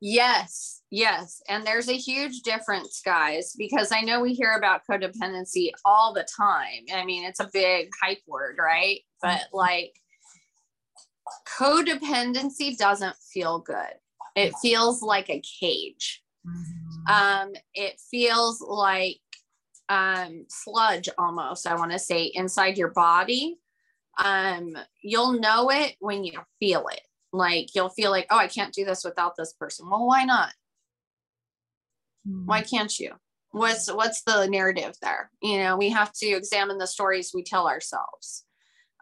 [0.00, 1.40] Yes yes.
[1.48, 6.26] And there's a huge difference guys because i know we hear about codependency all the
[6.36, 6.84] time.
[6.94, 9.00] I mean it's a big hype word right?
[9.22, 9.56] But mm-hmm.
[9.56, 9.94] like
[11.58, 13.94] codependency doesn't feel good.
[14.36, 16.22] It feels like a cage.
[16.46, 17.12] Mm-hmm.
[17.12, 19.20] um it feels like
[19.90, 23.58] um, sludge almost, I want to say, inside your body.
[24.18, 27.00] Um, you'll know it when you feel it.
[27.32, 29.90] Like you'll feel like, oh, I can't do this without this person.
[29.90, 30.52] Well, why not?
[32.26, 32.46] Mm-hmm.
[32.46, 33.12] Why can't you?
[33.50, 35.30] What's what's the narrative there?
[35.42, 38.44] You know, we have to examine the stories we tell ourselves.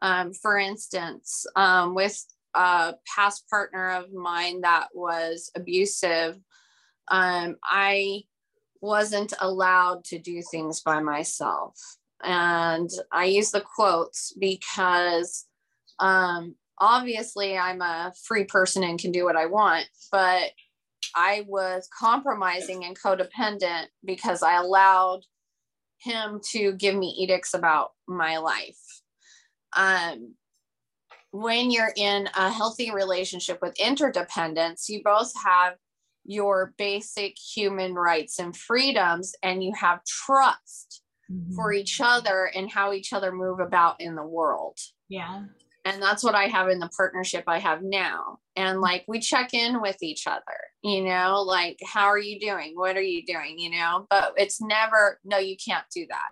[0.01, 2.24] Um, for instance, um, with
[2.55, 6.39] a past partner of mine that was abusive,
[7.09, 8.22] um, I
[8.80, 11.78] wasn't allowed to do things by myself.
[12.22, 15.46] And I use the quotes because
[16.00, 20.50] um, obviously I'm a free person and can do what I want, but
[21.14, 25.20] I was compromising and codependent because I allowed
[25.98, 28.78] him to give me edicts about my life.
[29.76, 30.34] Um,
[31.30, 35.74] when you're in a healthy relationship with interdependence, you both have
[36.28, 41.54] your basic human rights and freedoms and you have trust mm-hmm.
[41.54, 44.78] for each other and how each other move about in the world.
[45.08, 45.44] Yeah.
[45.84, 48.40] And that's what I have in the partnership I have now.
[48.56, 50.58] And like we check in with each other.
[50.82, 54.60] you know like how are you doing what are you doing you know but it's
[54.60, 56.30] never no you can't do that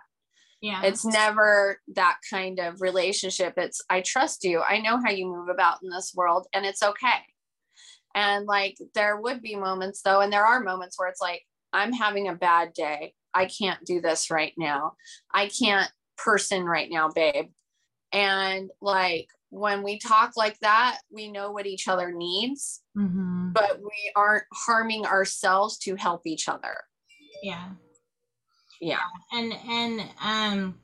[0.61, 5.25] yeah it's never that kind of relationship it's i trust you i know how you
[5.25, 7.21] move about in this world and it's okay
[8.17, 11.93] and like there would be moments though and there are moments where it's like i'm
[11.93, 14.93] having a bad day i can't do this right now
[15.33, 17.45] i can't person right now babe
[18.11, 23.51] and like when we talk like that, we know what each other needs, mm-hmm.
[23.53, 26.75] but we aren't harming ourselves to help each other.
[27.41, 27.69] Yeah.
[28.81, 28.99] Yeah.
[29.31, 30.79] And, and, um,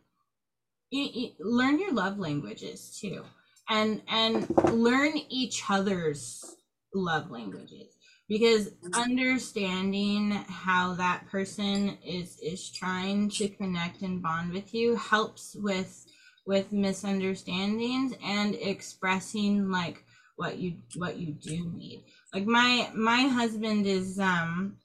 [0.91, 3.23] you, you learn your love languages too
[3.69, 6.55] and and learn each other's
[6.93, 7.95] love languages.
[8.29, 15.55] Because understanding how that person is is trying to connect and bond with you helps
[15.55, 16.05] with
[16.45, 22.05] with misunderstandings and expressing like what you what you do need.
[22.33, 24.77] Like my my husband is um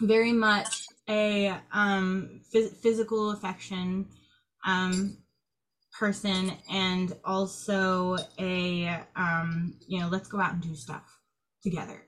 [0.00, 4.06] very much a um phys- physical affection
[4.64, 5.18] um
[5.98, 11.18] person and also a um you know let's go out and do stuff
[11.62, 12.02] together.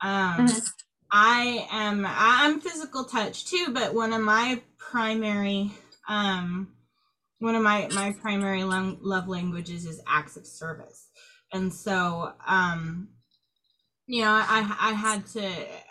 [0.00, 0.74] Um Mhm.
[1.10, 5.70] i am i'm physical touch too but one of my primary
[6.08, 6.72] um
[7.38, 11.08] one of my my primary lo- love languages is acts of service.
[11.52, 13.08] And so um
[14.06, 15.42] you know i i had to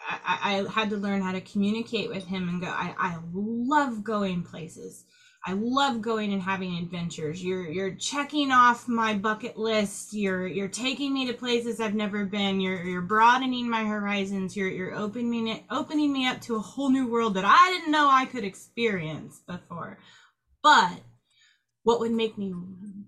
[0.09, 4.03] I, I had to learn how to communicate with him and go i i love
[4.03, 5.05] going places
[5.45, 7.43] i love going and having adventures.
[7.43, 10.13] You're you're checking off my bucket list.
[10.13, 12.61] You're you're taking me to places i've never been.
[12.61, 14.55] You're you're broadening my horizons.
[14.55, 17.91] You're you're opening it opening me up to a whole new world that i didn't
[17.91, 19.99] know i could experience before.
[20.61, 21.01] But
[21.83, 22.53] what would make me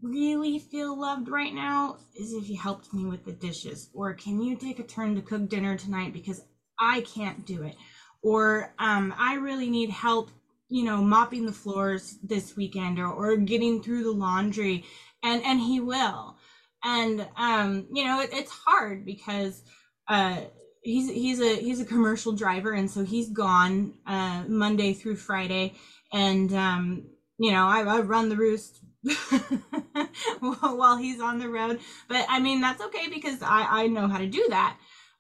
[0.02, 3.90] really feel loved right now is if you helped me with the dishes.
[3.94, 6.12] Or can you take a turn to cook dinner tonight?
[6.12, 6.44] Because
[6.78, 7.76] i can't do it.
[8.22, 10.32] Or um, i really need help
[10.70, 14.84] you know mopping the floors this weekend or, or getting through the laundry
[15.24, 16.38] and and he will
[16.84, 19.64] and um, you know it, it's hard because
[20.08, 20.42] uh,
[20.82, 25.74] he's he's a he's a commercial driver and so he's gone uh, monday through friday
[26.14, 27.04] and um,
[27.38, 28.80] you know, I, I run the roost
[30.40, 31.80] while he's on the road.
[32.08, 34.78] But I mean, that's okay because I, I know how to do that.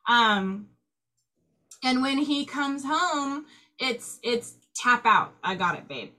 [0.08, 0.68] Um,
[1.84, 3.46] and when he comes home,
[3.80, 5.34] it's it's tap out.
[5.44, 6.12] I got it, babe.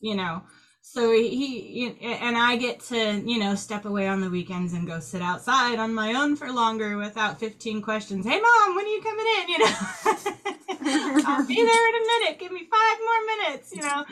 [0.00, 0.42] You know.
[0.82, 4.86] So he, he and I get to you know step away on the weekends and
[4.86, 8.24] go sit outside on my own for longer without 15 questions.
[8.24, 9.48] Hey mom, when are you coming in?
[9.48, 9.66] You know,
[11.26, 12.38] I'll be there in a minute.
[12.38, 13.74] Give me five more minutes.
[13.74, 14.04] You know.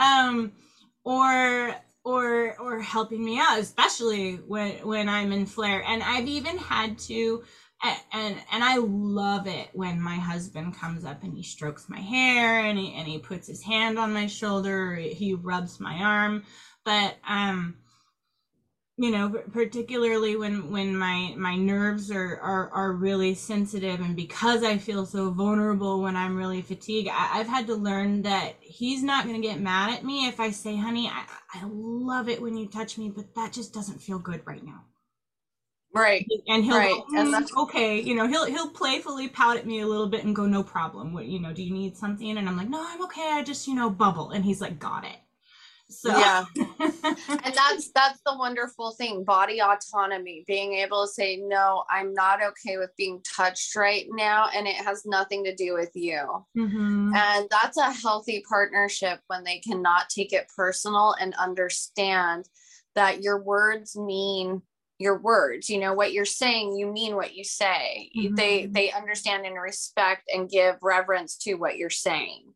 [0.00, 0.52] Um,
[1.04, 1.74] or
[2.04, 6.98] or or helping me out especially when when i'm in flare and i've even had
[6.98, 7.42] to
[7.82, 12.60] and and i love it when my husband comes up and he strokes my hair
[12.60, 16.44] and he and he puts his hand on my shoulder he rubs my arm.
[16.84, 17.76] But um
[18.98, 24.62] you know particularly when when my my nerves are are, are really sensitive and because
[24.62, 29.02] i feel so vulnerable when i'm really fatigued I, have had to learn that he's
[29.02, 31.24] not going to get mad at me if i say honey I,
[31.54, 34.84] I love it when you touch me but that just doesn't feel good right now
[35.94, 37.02] right and he'll right.
[37.10, 40.34] go, mm, okay you know he'll he'll playfully pout at me a little bit and
[40.34, 41.12] go no problem.
[41.12, 42.36] What you know do you need something?
[42.36, 43.30] And i'm like no i'm okay.
[43.32, 44.30] I just you know bubble.
[44.30, 45.16] And he's like got it.
[45.88, 46.44] So yeah.
[46.56, 52.42] And that's that's the wonderful thing body autonomy being able to say no i'm not
[52.42, 56.46] okay with being touched right now and it has nothing to do with you.
[56.56, 57.14] Mhm.
[57.14, 62.48] and that's a healthy partnership when they cannot take it personal and understand
[62.94, 64.62] that your words mean
[65.02, 68.10] your words you know what you're saying you mean what you say.
[68.14, 68.72] They Mhm.
[68.72, 72.54] they understand and respect and give reverence to what you're saying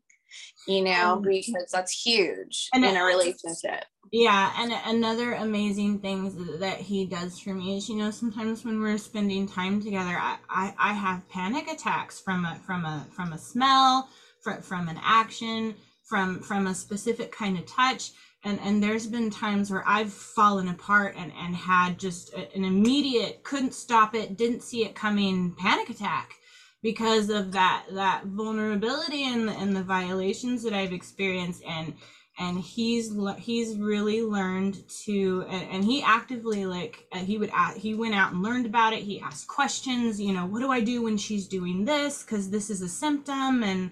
[0.67, 3.85] you know And- because that's huge And in a relationship.
[4.11, 8.79] Yeah, and another amazing thing that he does for me is, you know, sometimes when
[8.79, 13.33] we're spending time together, I, I, I have panic attacks from a from a from
[13.33, 14.07] a smell,
[14.41, 15.75] from from an action,
[16.07, 18.11] from from a specific kind of touch,
[18.43, 22.65] and and there's been times where I've fallen apart and and had just a- an
[22.65, 26.35] immediate couldn't stop it, didn't see it coming panic attack
[26.83, 31.63] because of that that vulnerability and and the violations that I've experienced.
[31.67, 31.95] And
[32.39, 37.95] and he's he's really learned to and, and he actively like uh, he would he
[37.95, 39.01] went out and learned about it.
[39.03, 42.23] He asked questions you know what do i do when she's doing this?
[42.23, 43.63] Because this is a symptom.
[43.63, 43.91] And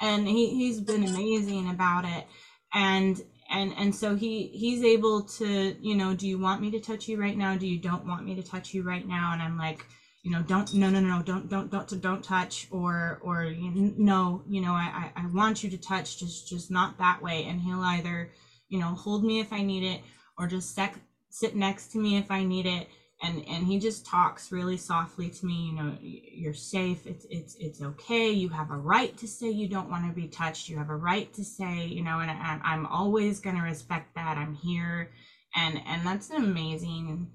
[0.00, 2.26] and he, he's been amazing about it.
[2.72, 3.20] And
[3.50, 7.08] and and so he he's able to you know do you want me to touch
[7.08, 7.56] you right now?
[7.56, 9.32] Do you don't want me to touch you right now?
[9.32, 9.86] And i'm like
[10.22, 14.60] you know don't no no no don't don't don't don't touch or or no you
[14.60, 17.44] know I, I want you to touch just just not that way.
[17.44, 18.30] And he'll either
[18.70, 20.00] you know hold me if i need it
[20.38, 22.88] or just sec- sit next to me if i need it
[23.22, 27.56] and and he just talks really softly to me you know you're safe it's it's
[27.60, 30.78] it's okay you have a right to say you don't want to be touched you
[30.78, 34.38] have a right to say you know and I, i'm always going to respect that
[34.38, 35.10] i'm here
[35.54, 37.30] and and that's an amazing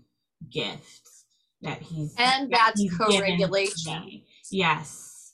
[0.49, 1.09] gift
[1.61, 4.21] that he's and that that's he's co-regulation.
[4.51, 5.33] yes.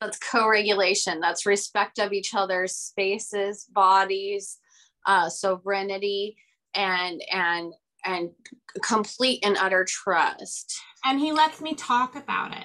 [0.00, 4.58] That's co-regulation that's respect of each other's spaces bodies
[5.06, 6.36] uh sovereignty
[6.74, 7.72] and and
[8.04, 8.30] and
[8.82, 10.74] complete and utter trust.
[11.04, 12.64] And he lets me talk about it.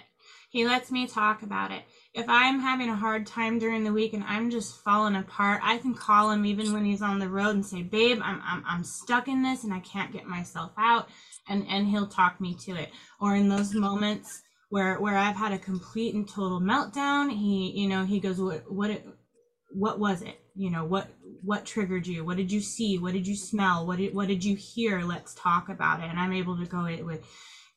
[0.49, 1.83] He lets me talk about it.
[2.13, 5.77] If i'm having a hard time during the week and i'm just falling apart i
[5.77, 8.83] can call him even when he's on the road and say babe i'm i'm, I'm
[8.83, 11.07] stuck in this and i can't get myself out
[11.49, 12.89] and and he'll talk me to it.
[13.21, 17.87] Or in those moments where where i've had a complete and total meltdown he you
[17.87, 19.03] know he goes what what
[19.71, 20.39] what was it?
[20.55, 21.07] You know what
[21.41, 22.25] what triggered you?
[22.25, 22.97] What did you see?
[22.97, 23.85] What did you smell?
[23.85, 25.01] What did what did you hear?
[25.01, 26.09] Let's talk about it.
[26.09, 27.25] And i'm able to go it with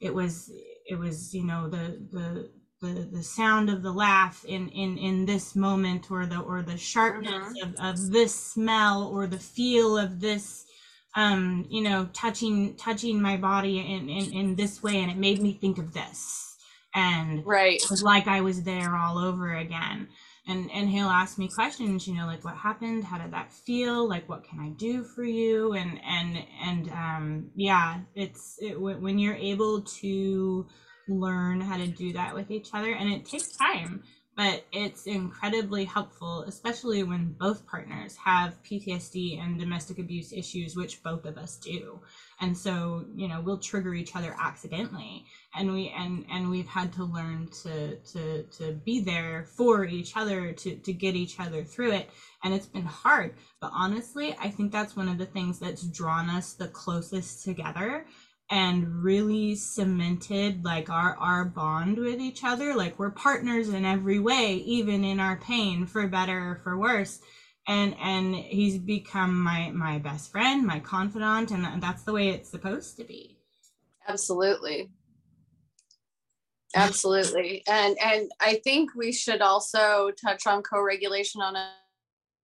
[0.00, 0.50] it was
[0.86, 5.24] it was you know the the the, the sound of the laugh in, in in
[5.24, 10.20] this moment or the or the sharpness of, of this smell or the feel of
[10.20, 10.64] this
[11.14, 14.96] um you know touching touching my body in, in in this way.
[14.96, 16.56] And it made me think of this.
[16.94, 17.80] And right.
[17.80, 20.08] it was like i was there all over again
[20.46, 23.04] and and he'll ask me questions you know like what happened?
[23.04, 24.08] How did that feel?
[24.08, 25.72] Like what can i do for you?
[25.74, 30.66] And and and um yeah it's it, when you're able to
[31.08, 34.02] learn how to do that with each other and it takes time
[34.36, 41.02] but it's incredibly helpful especially when both partners have ptsd and domestic abuse issues which
[41.02, 42.00] both of us do.
[42.40, 46.92] And so you know we'll trigger each other accidentally and we and and we've had
[46.94, 51.62] to learn to to to be there for each other to to get each other
[51.62, 52.10] through it
[52.42, 53.34] and it's been hard.
[53.60, 58.06] But honestly i think that's one of the things that's drawn us the closest together
[58.52, 62.74] and really cemented like our our bond with each other.
[62.74, 67.20] Like we're partners in every way even in our pain for better or for worse.
[67.66, 72.50] And and he's become my my best friend my confidant and that's the way it's
[72.50, 73.38] supposed to be.
[74.06, 74.90] Absolutely.
[76.76, 77.62] Absolutely.
[77.66, 81.72] And and i think we should also touch on co-regulation on a,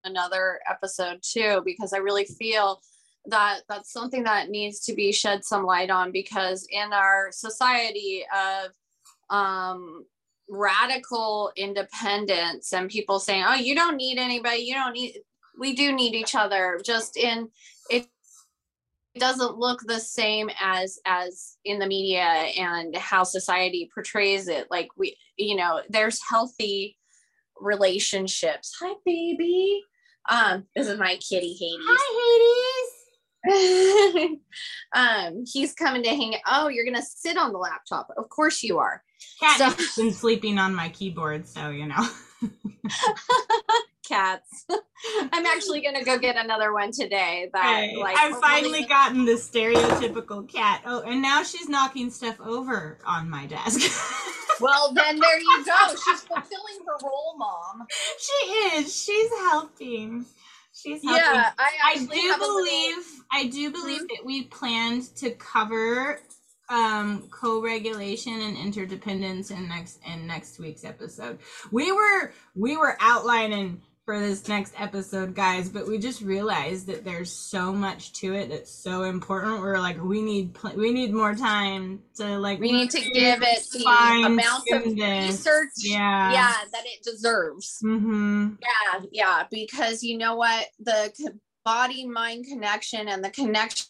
[0.03, 2.79] another episode too because i really feel
[3.27, 8.23] that that's something that needs to be shed some light on because in our society
[8.33, 8.71] of
[9.35, 10.05] um,
[10.49, 14.57] radical independence and people saying oh you don't need anybody.
[14.57, 15.19] You don't need
[15.57, 17.49] we do need each other just in
[17.89, 18.07] it
[19.17, 24.67] doesn't look the same as as in the media and how society portrays it.
[24.69, 26.97] Like we you know there's healthy
[27.59, 28.75] relationships.
[28.81, 29.81] Hi baby.
[30.29, 31.85] Um this is my kitty hades.
[31.87, 32.64] Hi hades
[34.93, 36.35] um, he's coming to hang.
[36.47, 38.09] Oh, you're gonna sit on the laptop.
[38.17, 39.03] Of course you are.
[39.39, 42.07] Cat so- been sleeping on my keyboard, so you know.
[44.07, 44.65] Cats.
[45.31, 47.49] I'm actually gonna go get another one today.
[47.53, 50.83] That like I've finally gotten the stereotypical cat.
[50.85, 53.81] Oh, and now she's knocking stuff over on my desk.
[54.61, 55.89] well, then there you go.
[55.89, 57.87] She's fulfilling her role, mom.
[58.19, 58.95] She is.
[58.95, 60.25] She's helping.
[60.85, 61.21] She's helping.
[61.21, 63.25] Yeah, I, I do believe little...
[63.31, 64.15] I do believe mm-hmm.
[64.15, 66.21] that we planned to cover
[66.67, 71.37] um co-regulation and interdependence in next in next week's episode.
[71.71, 77.03] We were we were outlining for this next episode, guys, but we just realized that
[77.03, 79.61] there's so much to it that's so important.
[79.61, 82.59] We're like, we need pl- we need more time to like.
[82.59, 87.79] We need to give it the amount of research, yeah, yeah, that it deserves.
[87.83, 88.49] Mm-hmm.
[88.61, 91.11] Yeah, yeah, because you know what, the
[91.65, 93.87] body mind connection and the connection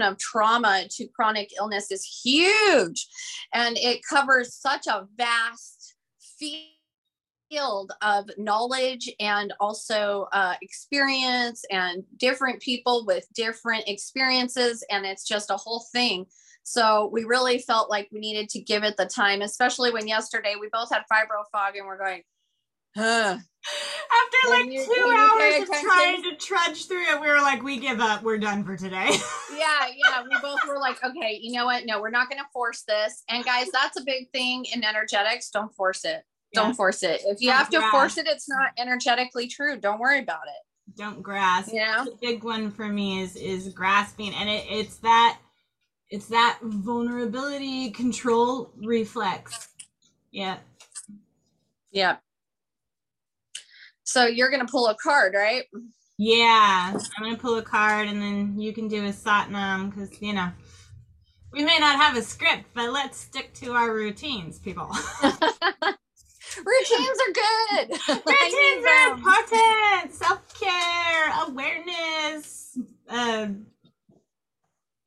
[0.00, 3.06] of trauma to chronic illness is huge,
[3.52, 5.96] and it covers such a vast
[6.38, 6.72] field
[7.50, 15.26] field of knowledge and also uh, experience and different people with different experiences and it's
[15.26, 16.26] just a whole thing.
[16.62, 20.54] So we really felt like we needed to give it the time especially when yesterday
[20.60, 22.22] we both had fibro fog and we're going
[22.94, 23.38] huh.
[23.38, 27.78] after like you, two hours of trying to trudge through it we were like we
[27.78, 28.22] give up.
[28.22, 29.10] We're done for today.
[29.50, 30.22] Yeah yeah.
[30.22, 31.84] We both were like okay you know what?
[31.86, 33.24] No we're not going to force this.
[33.28, 35.50] And guys that's a big thing in energetics.
[35.50, 36.22] Don't force it
[36.54, 37.20] don't force it.
[37.24, 37.92] If you don't have to grasp.
[37.92, 39.78] force it, it's not energetically true.
[39.78, 40.96] Don't worry about it.
[40.96, 41.70] Don't grasp.
[41.72, 42.04] Yeah.
[42.04, 45.38] The big one for me is is grasping, and it, it's that
[46.10, 49.68] it's that vulnerability control reflex.
[50.30, 50.58] Yeah.
[51.90, 52.16] Yeah.
[54.04, 55.64] So you're gonna pull a card, right?
[56.16, 56.94] Yeah.
[56.94, 60.50] I'm gonna pull a card and then you can do a Satnam because you know
[61.52, 64.90] we may not have a script, but let's stick to our routines, people.
[66.64, 67.90] Routines are good.
[68.26, 70.14] routines are important.
[70.14, 72.78] Self care, awareness,
[73.08, 73.48] uh,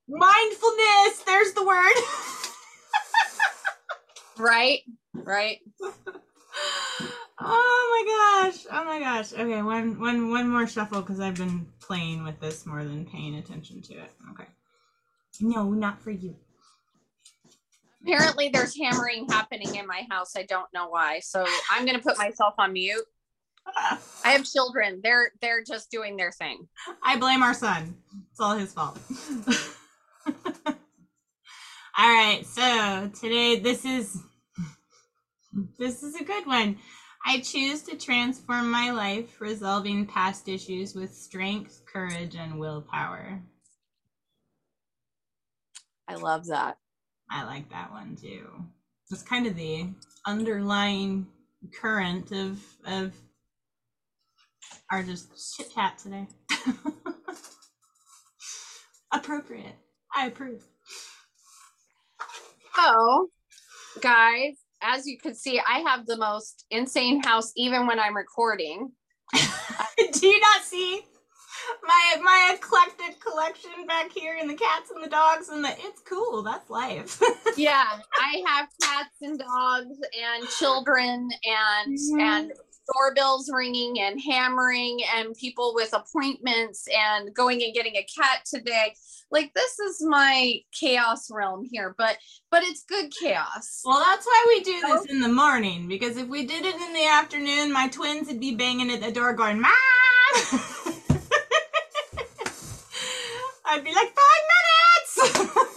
[0.08, 1.24] mindfulness.
[1.26, 1.94] There's the word.
[4.38, 4.80] right.
[5.14, 5.60] Right.
[7.40, 8.66] oh my gosh.
[8.72, 9.34] Oh my gosh.
[9.34, 13.36] Okay, one one one more shuffle because I've been playing with this more than paying
[13.36, 14.12] attention to it.
[14.32, 14.48] Okay.
[15.42, 16.36] No, not for you.
[18.04, 20.36] Apparently there's hammering happening in my house.
[20.36, 21.20] I don't know why.
[21.20, 23.06] So I'm gonna put myself on mute.
[24.24, 25.02] I have children.
[25.04, 26.68] They're they're just doing their thing.
[27.04, 27.96] I blame our son.
[28.32, 29.00] It's all his fault.
[30.66, 30.74] all
[31.98, 32.44] right.
[32.46, 34.18] So today this is
[35.78, 36.78] this is a good one.
[37.24, 43.40] I choose to transform my life, resolving past issues with strength, courage, and willpower.
[46.08, 46.78] I love that.
[47.32, 48.48] I like that one too.
[49.10, 49.88] It's kind of the
[50.26, 51.28] underlying
[51.80, 53.14] current of of
[54.92, 56.28] our just chit chat today.
[59.14, 59.76] Appropriate.
[60.14, 60.64] I approve.
[62.76, 63.30] So,
[64.02, 68.92] guys, as you can see, I have the most insane house even when I'm recording.
[69.34, 71.02] Do you not see
[71.84, 76.02] my my eclectic collection back here and the cats and the dogs and the it's
[76.02, 77.22] cool, that's life.
[77.58, 82.20] yeah, I have cats and dogs and children and mm-hmm.
[82.20, 82.52] and
[82.94, 88.94] doorbells ringing and hammering and people with appointments and going and getting a cat today
[89.30, 92.18] like this is my chaos realm here but
[92.50, 96.28] but it's good chaos well that's why we do this in the morning because if
[96.28, 99.62] we did it in the afternoon my twins would be banging at the door going
[99.62, 99.72] mom
[103.72, 104.44] i'd be like five
[105.28, 105.48] minutes!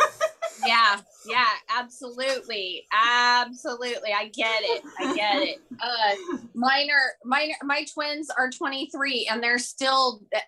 [0.67, 5.59] Yeah yeah absolutely absolutely i get it i get it.
[5.79, 10.41] Uh mine are mine my twins are 23 and they're still uh,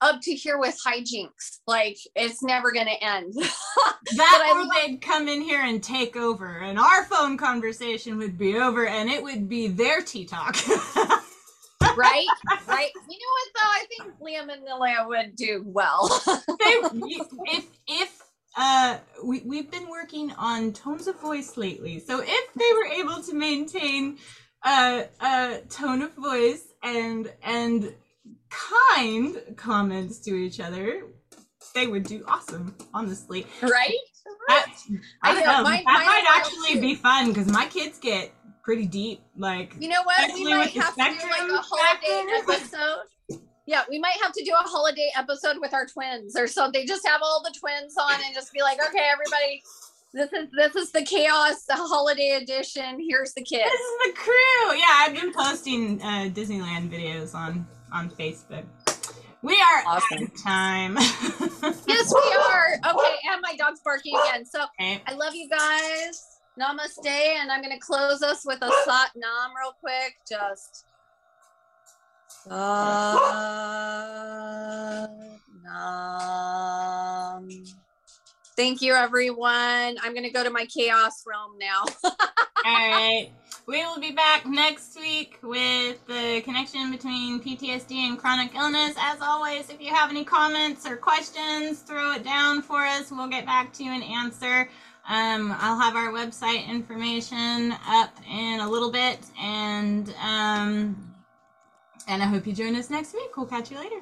[0.00, 3.34] up to here with hijinks like it's never gonna end.
[4.16, 8.56] That or they'd come in here and take over and our phone conversation would be
[8.58, 10.56] over and it would be their tea talk
[11.96, 12.26] right?
[12.68, 12.90] Right?
[13.08, 13.60] You know what though?
[13.62, 16.22] I think liam and lilia would do well.
[16.62, 18.22] If if
[18.56, 22.00] uh we, we've been working on tones of voice lately.
[22.00, 24.18] So if they were able to maintain
[24.64, 27.94] a, a tone of voice and and
[28.50, 31.04] kind comments to each other
[31.74, 33.46] they would do awesome honestly.
[33.62, 33.94] Right?
[34.48, 34.66] That,
[35.22, 35.64] I, know, know.
[35.64, 40.32] That might actually be fun because my kids get pretty deep like you know what
[40.34, 44.50] we might have to do like a holiday episode yeah, we might have to do
[44.52, 46.88] a holiday episode with our twins or something.
[46.88, 49.62] Just have all the twins on and just be like, okay, everybody,
[50.12, 52.98] this is this is the chaos the holiday edition.
[53.08, 53.70] Here's the kids.
[53.70, 54.76] This is the crew.
[54.76, 58.64] Yeah, I've been posting uh, Disneyland videos on on Facebook.
[59.42, 60.18] We are awesome.
[60.18, 60.94] out of time.
[61.86, 62.74] yes, we are.
[62.74, 64.44] Okay, and my dog's barking again.
[64.44, 65.00] So okay.
[65.06, 66.29] I love you guys.
[66.58, 70.14] Namaste, and I'm gonna close us with a sat nam real quick.
[70.28, 70.84] Just
[72.44, 73.20] sat
[75.62, 77.48] nam.
[78.56, 79.96] Thank you, everyone.
[80.02, 81.84] I'm going to go to my chaos realm now.
[82.04, 82.12] All
[82.64, 83.30] right.
[83.66, 88.94] We will be back next week with the connection between PTSD and chronic illness.
[88.98, 93.10] As always, if you have any comments or questions, throw it down for us.
[93.10, 94.68] We'll get back to you and answer.
[95.08, 101.14] Um, I'll have our website information up in a little bit, and um,
[102.06, 103.36] and I hope you join us next week.
[103.36, 104.00] We'll catch you later.